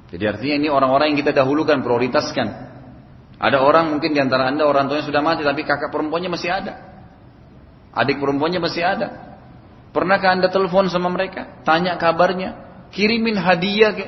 [0.09, 2.72] Jadi artinya ini orang-orang yang kita dahulukan, prioritaskan.
[3.41, 6.73] Ada orang mungkin di antara anda orang tuanya sudah mati, tapi kakak perempuannya masih ada.
[7.93, 9.07] Adik perempuannya masih ada.
[9.93, 11.61] Pernahkah anda telepon sama mereka?
[11.61, 12.57] Tanya kabarnya.
[12.89, 13.93] Kirimin hadiah.
[13.93, 14.05] Ke.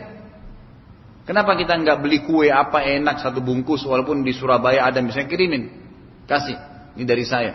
[1.29, 5.63] Kenapa kita nggak beli kue apa enak satu bungkus walaupun di Surabaya ada misalnya kirimin.
[6.25, 6.57] Kasih.
[6.97, 7.53] Ini dari saya.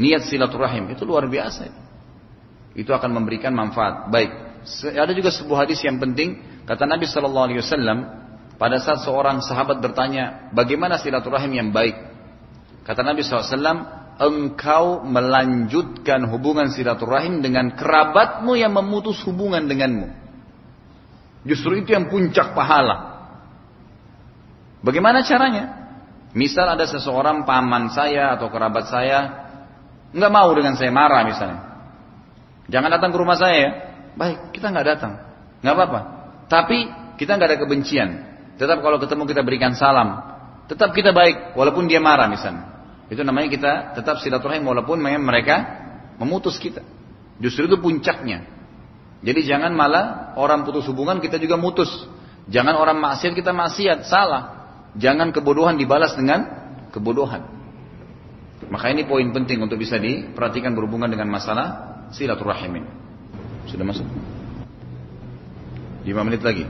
[0.00, 1.68] Niat silaturahim itu luar biasa.
[2.72, 4.08] Itu akan memberikan manfaat.
[4.08, 4.32] Baik.
[4.88, 6.40] Ada juga sebuah hadis yang penting.
[6.64, 8.21] Kata Nabi Wasallam
[8.62, 11.98] pada saat seorang sahabat bertanya, bagaimana silaturahim yang baik?
[12.86, 13.58] Kata Nabi SAW,
[14.22, 20.14] engkau melanjutkan hubungan silaturahim dengan kerabatmu yang memutus hubungan denganmu.
[21.42, 23.26] Justru itu yang puncak pahala.
[24.86, 25.82] Bagaimana caranya?
[26.30, 29.42] Misal ada seseorang paman saya atau kerabat saya
[30.14, 31.60] nggak mau dengan saya marah misalnya.
[32.70, 33.70] Jangan datang ke rumah saya ya.
[34.14, 35.18] Baik, kita nggak datang,
[35.66, 36.00] nggak apa-apa.
[36.46, 36.78] Tapi
[37.18, 38.31] kita nggak ada kebencian.
[38.56, 40.20] Tetap kalau ketemu kita berikan salam.
[40.68, 42.72] Tetap kita baik, walaupun dia marah misalnya.
[43.12, 45.56] Itu namanya kita tetap silaturahim walaupun mereka
[46.16, 46.80] memutus kita.
[47.42, 48.48] Justru itu puncaknya.
[49.22, 51.90] Jadi jangan malah orang putus hubungan kita juga mutus.
[52.48, 54.42] Jangan orang maksiat kita maksiat, salah.
[54.98, 56.48] Jangan kebodohan dibalas dengan
[56.90, 57.44] kebodohan.
[58.66, 61.66] Maka ini poin penting untuk bisa diperhatikan berhubungan dengan masalah
[62.16, 62.90] silaturahim ini.
[63.68, 64.06] Sudah masuk?
[66.02, 66.64] 5 menit lagi.